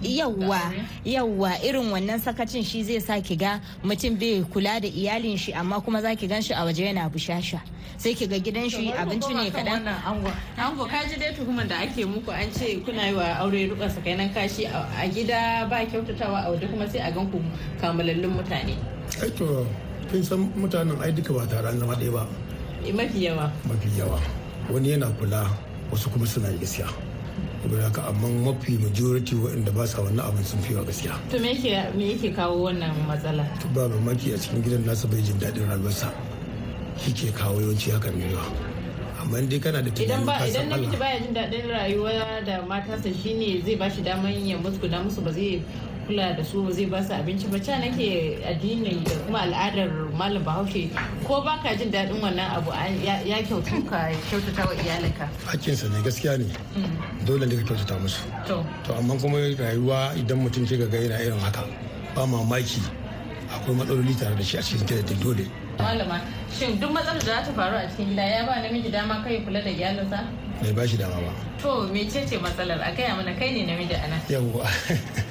yawwa 0.03 0.61
yawwa 1.05 1.51
irin 1.65 1.89
wannan 1.91 2.21
sakacin 2.21 2.63
shi 2.65 2.85
zai 2.85 3.01
sa 3.01 3.21
ki 3.21 3.37
ga 3.37 3.61
mutum 3.83 4.19
bai 4.19 4.45
kula 4.53 4.81
da 4.81 4.89
iyalin 4.89 5.37
shi 5.39 5.53
amma 5.53 5.81
kuma 5.81 6.03
za 6.03 6.15
ki 6.15 6.27
gan 6.29 6.43
shi 6.43 6.53
a 6.53 6.65
waje 6.65 6.85
yana 6.85 7.09
bushasha. 7.09 7.61
Sai 7.97 8.15
ki 8.15 8.27
ga 8.27 8.37
gidan 8.39 8.69
shi 8.71 8.93
abinci 8.93 9.33
ne 9.35 9.51
kaɗan. 9.51 9.89
ango. 10.59 10.85
Ka 10.85 11.01
ji 11.09 11.17
dai 11.17 11.33
tuhumar 11.33 11.67
da 11.69 11.81
ake 11.81 12.05
muku 12.05 12.29
an 12.31 12.53
ce 12.53 12.81
kuna 12.85 13.07
yi 13.09 13.15
wa 13.15 13.25
aure 13.41 13.69
rukan 13.73 13.89
sakainan 13.89 14.29
kashi 14.35 14.65
a 14.69 15.09
gida 15.09 15.65
ba 15.69 15.81
kyautatawa 15.89 16.45
a 16.45 16.51
waje 16.53 16.69
kuma 16.69 16.85
sai 16.89 17.01
a 17.01 17.11
gan 17.13 17.25
ku 17.33 17.41
kamalallun 17.81 18.37
mutane. 18.37 18.77
To 19.37 19.67
kin 20.11 20.23
san 20.23 20.53
mutanen 20.57 21.01
ai 21.01 21.11
duka 21.13 21.33
ba 21.33 21.47
tare 21.49 21.73
zama 21.79 21.95
ɗaya 21.97 22.13
ba. 22.13 22.27
Mafi 22.93 23.25
yawa. 23.25 23.49
Mafi 23.69 23.89
yawa. 23.99 24.21
Wani 24.71 24.91
yana 24.93 25.09
kula 25.17 25.49
wasu 25.91 26.11
kuma 26.13 26.27
suna 26.27 26.49
yi 26.53 26.59
gaskiya. 26.61 27.10
Haka 27.69 28.03
amma 28.09 28.29
mafi 28.29 28.79
majority 28.79 29.35
waɗanda 29.37 29.73
ba 29.75 29.87
sa 29.87 29.99
wannan 30.03 30.25
abin 30.27 30.45
sun 30.45 30.61
fi 30.61 30.75
wa 30.75 30.83
gaskiya. 30.85 31.15
To 31.31 31.39
me 31.39 31.55
yake 31.55 31.95
me 31.95 32.15
yake 32.15 32.35
kawo 32.35 32.65
wannan 32.71 32.95
matsala? 33.07 33.45
To 33.61 33.69
ba 33.69 33.89
mamaki 33.89 34.33
a 34.35 34.39
cikin 34.39 34.63
gidan 34.63 34.85
nasa 34.85 35.07
bai 35.11 35.21
jin 35.21 35.37
daɗin 35.39 35.69
rayuwarsa. 35.69 36.09
Shi 36.99 37.13
ke 37.13 37.33
kawo 37.37 37.61
yawanci 37.61 37.91
hakan 37.93 38.17
ne 38.17 38.33
ba 38.35 38.43
amma 39.23 39.41
dai 39.43 39.59
kana 39.61 39.83
da 39.83 39.91
idan 39.91 40.25
tunanin 40.25 40.27
ba 40.27 40.39
ka 40.39 40.45
idan 40.49 40.69
namiji 40.69 40.87
Allah. 40.97 40.99
baya 40.99 41.17
jin 41.21 41.35
daɗin 41.35 41.65
rayuwa 41.69 42.45
da 42.47 42.55
matarsa 42.67 43.13
shine 43.23 43.61
zai 43.65 43.77
ba 43.77 43.91
shi 43.91 44.03
daman 44.03 44.47
ya 44.47 44.57
musguna 44.57 45.03
musu 45.05 45.21
ba 45.23 45.33
zai 45.33 45.63
kula 46.11 46.35
da 46.37 46.43
su 46.45 46.63
ba 46.63 46.73
zai 46.73 46.87
ba 46.87 46.99
su 47.03 47.13
abinci 47.15 47.47
ba. 47.47 47.59
Ca 47.59 47.79
nake 47.79 48.39
addini 48.51 48.99
da 49.05 49.15
kuma 49.27 49.39
al'adar 49.47 49.91
malam 50.19 50.43
bahaushe. 50.45 50.91
Ko 51.27 51.41
ba 51.41 51.55
ka 51.63 51.71
jin 51.79 51.91
daɗin 51.93 52.19
wannan 52.21 52.51
abu 52.57 52.71
ya 53.07 53.15
ya 53.23 53.39
kyautu 53.47 53.79
ka 53.91 54.11
kyautata 54.29 54.67
wa 54.67 54.75
iyalinka. 54.75 55.29
Hakkinsa 55.47 55.87
ne 55.89 56.03
gaskiya 56.03 56.39
ne. 56.39 56.47
Dole 57.27 57.47
ne 57.47 57.55
ka 57.57 57.63
kyautata 57.63 57.95
musu. 58.03 58.23
To. 58.47 58.65
Amma 58.99 59.15
kuma 59.23 59.39
rayuwa 59.39 60.11
idan 60.19 60.39
mutum 60.43 60.67
ke 60.67 60.75
ga 60.77 60.99
yana 60.99 61.23
irin 61.23 61.39
haka 61.39 61.63
ba 62.15 62.27
mamaki 62.27 62.83
akwai 63.55 63.75
matsaloli 63.79 64.15
tare 64.19 64.35
da 64.35 64.43
shi 64.43 64.57
a 64.59 64.63
cikin 64.63 64.87
gidan 64.87 65.07
da 65.07 65.15
dole. 65.23 65.47
Malama 65.79 66.19
shin 66.59 66.81
duk 66.81 66.91
matsalar 66.91 67.23
da 67.23 67.27
za 67.39 67.43
ta 67.47 67.53
faru 67.55 67.77
a 67.79 67.87
cikin 67.87 68.09
gida 68.11 68.23
ya 68.23 68.47
ba 68.47 68.59
namiji 68.59 68.91
dama 68.91 69.23
kai 69.23 69.39
kula 69.47 69.63
da 69.63 69.71
iyalinsa? 69.71 70.19
Bai 70.63 70.73
ba 70.75 70.83
shi 70.89 70.97
dama 70.99 71.23
ba. 71.23 71.33
To 71.63 71.87
mecece 71.95 72.35
matsalar? 72.43 72.81
A 72.83 72.91
gaya 72.97 73.15
mana 73.15 73.31
kai 73.39 73.51
ne 73.55 73.63
namiji 73.71 73.95
a 73.95 74.09
nan. 74.11 74.21
Yawwa 74.29 74.67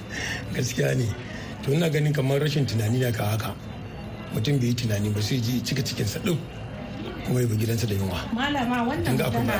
gaskiya 0.53 0.95
ne. 0.97 1.05
To 1.63 1.73
ina 1.73 1.89
ganin 1.89 2.13
kamar 2.13 2.39
rashin 2.39 2.65
tunani 2.65 2.99
na 2.99 3.11
ka 3.11 3.25
haka. 3.35 3.53
Mutum 4.33 4.59
bai 4.59 4.67
yi 4.67 4.73
tunani 4.75 5.09
ba 5.13 5.21
sai 5.21 5.37
ji 5.41 5.61
cika 5.61 5.81
cikinsa 5.83 6.19
ɗin 6.23 6.37
kuma 7.25 7.41
ya 7.41 7.47
bi 7.47 7.55
gidansa 7.57 7.87
da 7.87 7.93
yunwa. 7.95 8.17
Malama 8.33 8.83
wannan 8.89 9.17
magana 9.17 9.53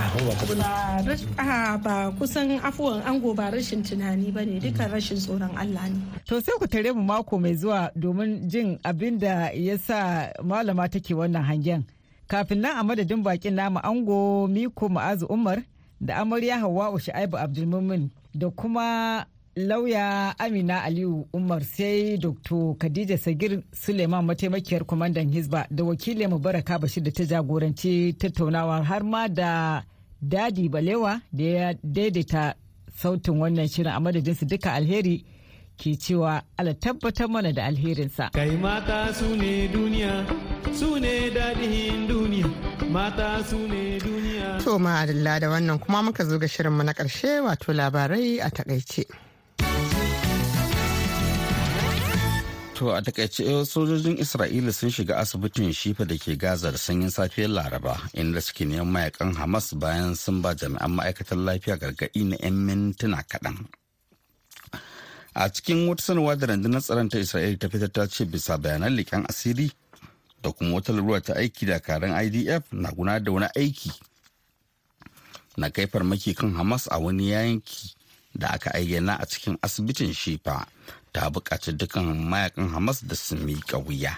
ba- 1.83 2.11
kusan 2.17 2.59
afuwan 2.63 3.01
ango 3.05 3.33
ba 3.33 3.51
rashin 3.51 3.83
tunani 3.83 4.31
ba 4.31 4.45
ne 4.45 4.59
duka 4.59 4.87
rashin 4.87 5.17
tsoron 5.17 5.51
Allah 5.57 5.89
ne. 5.89 5.99
To 6.25 6.41
sai 6.41 6.53
ku 6.59 6.67
tare 6.67 6.91
mu 6.93 7.03
mako 7.03 7.37
mai 7.39 7.55
zuwa 7.55 7.91
domin 7.95 8.47
jin 8.49 8.79
abin 8.83 9.19
da 9.19 9.49
ya 9.53 9.77
sa 9.77 10.29
malama 10.43 10.87
take 10.89 11.13
wannan 11.13 11.43
hangen. 11.43 11.83
Kafin 12.27 12.61
nan 12.61 12.77
a 12.77 12.83
madadin 12.83 13.23
bakin 13.23 13.55
namu 13.55 13.79
ango 13.83 14.47
Miko 14.47 14.89
Ma'azu 14.89 15.25
Umar 15.29 15.63
da 16.01 16.21
amarya 16.21 16.59
Hawwa'u 16.61 16.99
Shu'aibu 17.01 17.37
Abdulmumin 17.37 18.09
da 18.33 18.49
kuma 18.49 19.25
lauya 19.67 20.33
Amina 20.39 20.83
Aliyu 20.83 21.27
Umar 21.33 21.63
sai 21.63 22.17
Dr. 22.17 22.75
Khadija 22.77 23.17
Sagir 23.17 23.61
Suleiman 23.73 24.25
mataimakiyar 24.25 24.85
kwamandan 24.85 25.29
Hizba 25.31 25.67
da 25.71 25.83
wakilin 25.83 26.29
Mubaraka 26.29 26.79
Bashir 26.79 27.03
da 27.03 27.11
ta 27.11 27.23
jagoranci 27.25 28.13
tattaunawa 28.17 28.83
har 28.83 29.03
ma 29.03 29.27
da 29.27 29.81
Dadi 30.21 30.69
Balewa 30.69 31.21
da 31.33 31.43
ya 31.43 31.73
daidaita 31.83 32.53
sautin 33.01 33.37
wannan 33.39 33.67
shirin 33.67 33.91
a 33.95 33.99
madadinsu 33.99 34.45
duka 34.45 34.73
alheri 34.73 35.25
ke 35.77 35.95
cewa 35.97 36.41
ala 36.57 36.73
tabbatar 36.73 37.27
mana 37.29 37.53
da 37.53 37.63
alherinsa. 37.65 38.31
Kai 38.33 38.55
mata 38.57 39.13
su 39.13 39.35
ne 39.35 39.67
duniya, 39.67 40.25
su 40.73 40.99
ne 40.99 41.29
daɗin 41.35 42.07
duniya, 42.07 42.47
mata 42.91 43.43
su 43.49 43.57
ne 43.67 43.97
duniya. 43.99 44.59
To 44.63 44.77
ma'adalla 44.79 45.39
da 45.39 45.47
wannan 45.49 45.79
kuma 45.79 46.03
muka 46.03 46.23
zo 46.25 46.37
ga 46.37 46.47
shirinmu 46.47 46.83
na 46.83 46.91
ƙarshe 46.93 47.39
wato 47.43 47.71
labarai 47.73 48.39
a 48.43 48.49
taƙaice. 48.51 49.28
To 52.79 52.91
a 52.95 53.01
taƙaice 53.01 53.65
sojojin 53.65 54.17
Isra'ila 54.23 54.71
sun 54.73 54.89
shiga 54.89 55.17
asibitin 55.19 55.73
Shifa 55.75 56.05
da 56.07 56.15
ke 56.17 56.37
Gaza 56.39 56.71
da 56.71 56.77
sanyin 56.77 57.09
safiyar 57.11 57.49
Laraba 57.51 57.99
inda 58.15 58.39
suke 58.41 58.63
neman 58.65 58.87
mayaƙan 58.87 59.35
Hamas 59.35 59.73
bayan 59.77 60.15
sun 60.15 60.41
ba 60.41 60.55
jami'an 60.55 60.87
ma'aikatar 60.95 61.35
lafiya 61.37 61.75
gargaɗi 61.77 62.23
na 62.23 62.37
'yan 62.39 62.53
mintuna 62.55 63.19
kaɗan. 63.27 63.67
A 65.35 65.49
cikin 65.51 65.89
wata 65.89 66.01
sanarwa 66.03 66.39
da 66.39 66.47
rundunar 66.47 66.79
tsaron 66.81 67.09
ta 67.11 67.17
Isra'ila 67.19 67.59
ta 67.59 67.67
fitar 67.67 67.91
ta 67.91 68.07
ce 68.07 68.23
bisa 68.23 68.55
bayanan 68.57 68.95
leƙen 68.95 69.25
asiri 69.27 69.71
da 70.41 70.51
kuma 70.51 70.79
wata 70.79 70.93
lura 70.95 71.19
ta 71.19 71.33
aiki 71.35 71.65
da 71.67 71.79
karen 71.79 72.15
IDF 72.15 72.63
na 72.71 72.91
gudanar 72.95 73.19
da 73.23 73.31
wani 73.31 73.47
aiki 73.59 73.91
na 75.57 75.67
kai 75.69 75.85
farmaki 75.87 76.31
kan 76.33 76.55
Hamas 76.55 76.87
a 76.89 76.97
wani 76.97 77.31
yanki 77.35 77.91
da 78.33 78.47
aka 78.55 78.69
ayyana 78.71 79.19
a 79.19 79.25
cikin 79.25 79.57
asibitin 79.61 80.13
Shifa. 80.15 80.63
Ta 81.13 81.29
buƙaci 81.29 81.71
dukkan 81.77 82.05
mayaƙan 82.29 82.69
hamas 82.73 83.01
da 83.07 83.15
su 83.15 83.35
miƙa 83.35 83.77
wuya. 83.85 84.17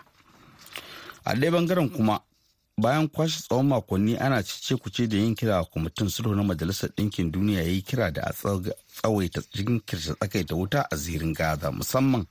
A 1.26 1.34
ɗaya 1.36 1.52
ɓangaren 1.52 1.90
kuma 1.94 2.22
bayan 2.78 3.08
kwashe 3.10 3.42
tsawon 3.42 3.68
makonni 3.68 4.18
ana 4.18 4.44
cice 4.44 4.76
kuce 4.76 5.08
da 5.08 5.18
yin 5.18 5.36
kira 5.36 5.64
kwamitin 5.66 6.10
sulhu 6.10 6.36
na 6.36 6.44
majalisar 6.44 6.90
ɗinkin 6.90 7.32
duniya 7.32 7.62
ya 7.62 7.70
yi 7.70 7.82
kira 7.82 8.12
da 8.12 8.22
a 8.24 8.34
tsawaita 8.34 9.42
jinkirta 9.54 10.16
tsakaita 10.16 10.56
wuta 10.56 10.88
a 10.92 10.96
zirin 10.96 11.34
gaza 11.34 11.72
musamman 11.72 12.26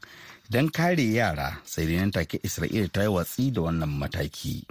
don 0.51 0.69
kare 0.71 1.03
yara 1.03 1.61
sai 1.65 1.87
dai 1.87 1.97
nan 1.97 2.11
take 2.11 2.39
isra'ila 2.43 2.89
ta 2.93 3.03
yi 3.03 3.09
watsi 3.09 3.51
da 3.53 3.61
wannan 3.63 3.89
mataki. 3.99 4.65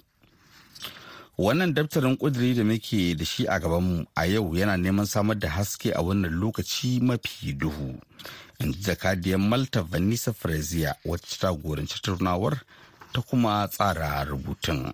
Wannan 1.39 1.73
daftarin 1.73 2.17
kudiri 2.17 2.53
da 2.53 2.63
muke 2.63 3.15
da 3.15 3.23
shi 3.25 3.45
a 3.47 3.59
gabanmu 3.59 4.05
a 4.15 4.25
yau 4.27 4.51
yana 4.55 4.75
neman 4.77 5.05
samar 5.07 5.37
da 5.39 5.47
haske 5.49 5.91
a 5.95 6.01
wannan 6.03 6.31
lokaci 6.35 6.99
mafi 7.01 7.53
duhu. 7.53 7.95
In 8.59 8.73
jakadiyar 8.73 9.39
malta 9.39 9.81
vanessa 9.83 10.33
frazier 10.33 10.95
wacce 11.05 11.39
ta 11.39 11.51
goranci 11.53 12.01
turnawar 12.01 12.59
ta 13.13 13.21
kuma 13.21 13.67
tsara 13.67 14.23
rubutun. 14.25 14.91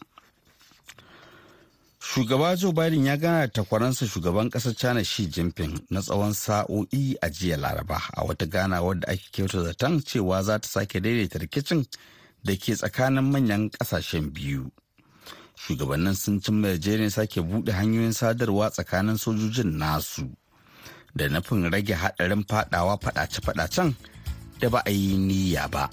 Shugaba 2.00 2.56
joe 2.56 2.72
biden 2.72 3.06
ya 3.06 3.18
gana 3.18 3.40
da 3.40 3.48
takwaransa 3.48 4.08
shugaban 4.08 4.50
ƙasar 4.50 4.76
china 4.76 5.04
xi 5.04 5.28
jinping 5.28 5.82
na 5.90 6.02
tsawon 6.02 6.34
sa'o'i 6.34 7.16
a 7.22 7.30
jiya 7.30 7.58
laraba 7.58 7.98
a 8.14 8.24
wata 8.24 8.46
ganawar 8.46 9.00
da 9.00 9.08
ake 9.12 9.30
kyauta 9.32 9.64
zaton 9.64 10.02
cewa 10.06 10.44
za 10.44 10.60
ta 10.60 10.68
sake 10.70 11.00
daidaita 11.02 11.40
rikicin 11.40 11.86
da 12.44 12.54
ke 12.56 12.76
tsakanin 12.78 13.24
manyan 13.32 13.70
ƙasashen 13.70 14.30
biyu. 14.32 14.72
Shugabannin 15.58 16.16
sun 16.16 16.40
cimma 16.42 16.68
yarjejeniyar 16.68 17.12
sake 17.12 17.42
buɗe 17.42 17.72
hanyoyin 17.72 18.14
sadarwa 18.14 18.70
tsakanin 18.70 19.18
sojojin 19.18 19.74
nasu. 19.78 20.30
Da 21.16 21.28
nufin 21.30 21.72
rage 21.72 21.94
haɗarin 21.96 22.44
fadawa 22.48 22.98
fadace-fadacen 23.00 23.94
da 24.60 24.70
ba 24.70 24.82
a 24.86 24.90
yi 24.92 25.16
niyya 25.18 25.68
ba. 25.72 25.90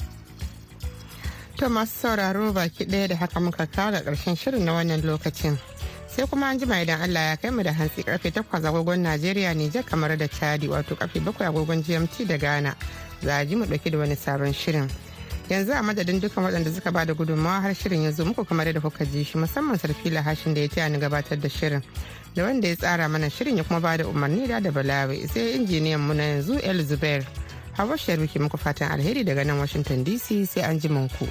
To 1.57 1.69
masu 1.69 1.93
sauraro 2.01 2.53
baki 2.53 2.85
ɗaya 2.85 3.09
da 3.09 3.17
haka 3.17 3.41
muka 3.41 3.67
kawo 3.67 3.93
ƙarshen 4.03 4.37
shirin 4.37 4.65
na 4.65 4.73
wannan 4.73 5.03
lokacin. 5.03 5.59
Sai 6.09 6.27
kuma 6.27 6.47
an 6.47 6.59
jima 6.59 6.83
idan 6.83 7.01
Allah 7.01 7.31
ya 7.31 7.37
kai 7.37 7.51
mu 7.51 7.63
da 7.63 7.73
hantsi 7.73 8.03
ƙarfe 8.05 8.33
8 8.33 8.67
agogon 8.67 8.99
Najeriya 9.03 9.55
Nijar 9.55 9.85
kamar 9.87 10.17
da 10.17 10.27
Chadi 10.27 10.67
wato 10.69 10.97
ƙarfe 10.97 11.21
7 11.23 11.47
agogon 11.47 11.83
GMT 11.85 12.27
da 12.27 12.37
Ghana. 12.37 12.75
Za 13.23 13.39
a 13.39 13.45
ji 13.47 13.55
mu 13.55 13.65
ɗauki 13.65 13.91
da 13.93 13.99
wani 13.99 14.17
sabon 14.17 14.53
shirin. 14.53 14.91
Yanzu 15.49 15.71
a 15.73 15.83
madadin 15.83 16.21
dukkan 16.21 16.43
waɗanda 16.45 16.75
suka 16.75 16.91
ba 16.91 17.05
da 17.07 17.15
gudunmawa 17.15 17.63
har 17.63 17.75
shirin 17.75 18.03
ya 18.03 18.11
zo 18.11 18.25
muku 18.25 18.45
kamar 18.45 18.73
da 18.73 18.81
kuka 18.81 19.05
ji 19.07 19.23
shi 19.23 19.39
musamman 19.39 19.79
sarfila 19.79 20.23
hashin 20.23 20.55
da 20.55 20.61
ya 20.63 20.69
taya 20.69 20.89
ni 20.91 20.99
gabatar 20.99 21.39
da 21.41 21.49
shirin. 21.49 21.83
Da 22.35 22.45
wanda 22.45 22.68
ya 22.68 22.77
tsara 22.77 23.09
mana 23.09 23.31
shirin 23.31 23.57
ya 23.57 23.64
kuma 23.64 23.81
ba 23.81 23.97
da 23.97 24.05
umarni 24.07 24.47
da 24.49 24.61
balawe 24.71 25.27
sai 25.29 25.55
injiniyan 25.57 26.01
mu 26.01 26.14
na 26.14 26.23
yanzu 26.23 26.59
El 26.62 26.85
Zubair. 26.85 27.25
Hawa 27.77 27.97
Sharif 27.99 28.35
muku 28.37 28.57
fatan 28.59 28.90
alheri 28.92 29.25
daga 29.25 29.45
nan 29.45 29.59
Washington 29.59 30.05
DC 30.05 30.47
sai 30.49 30.62
an 30.62 30.79
ji 30.81 30.88
ku. 30.88 31.29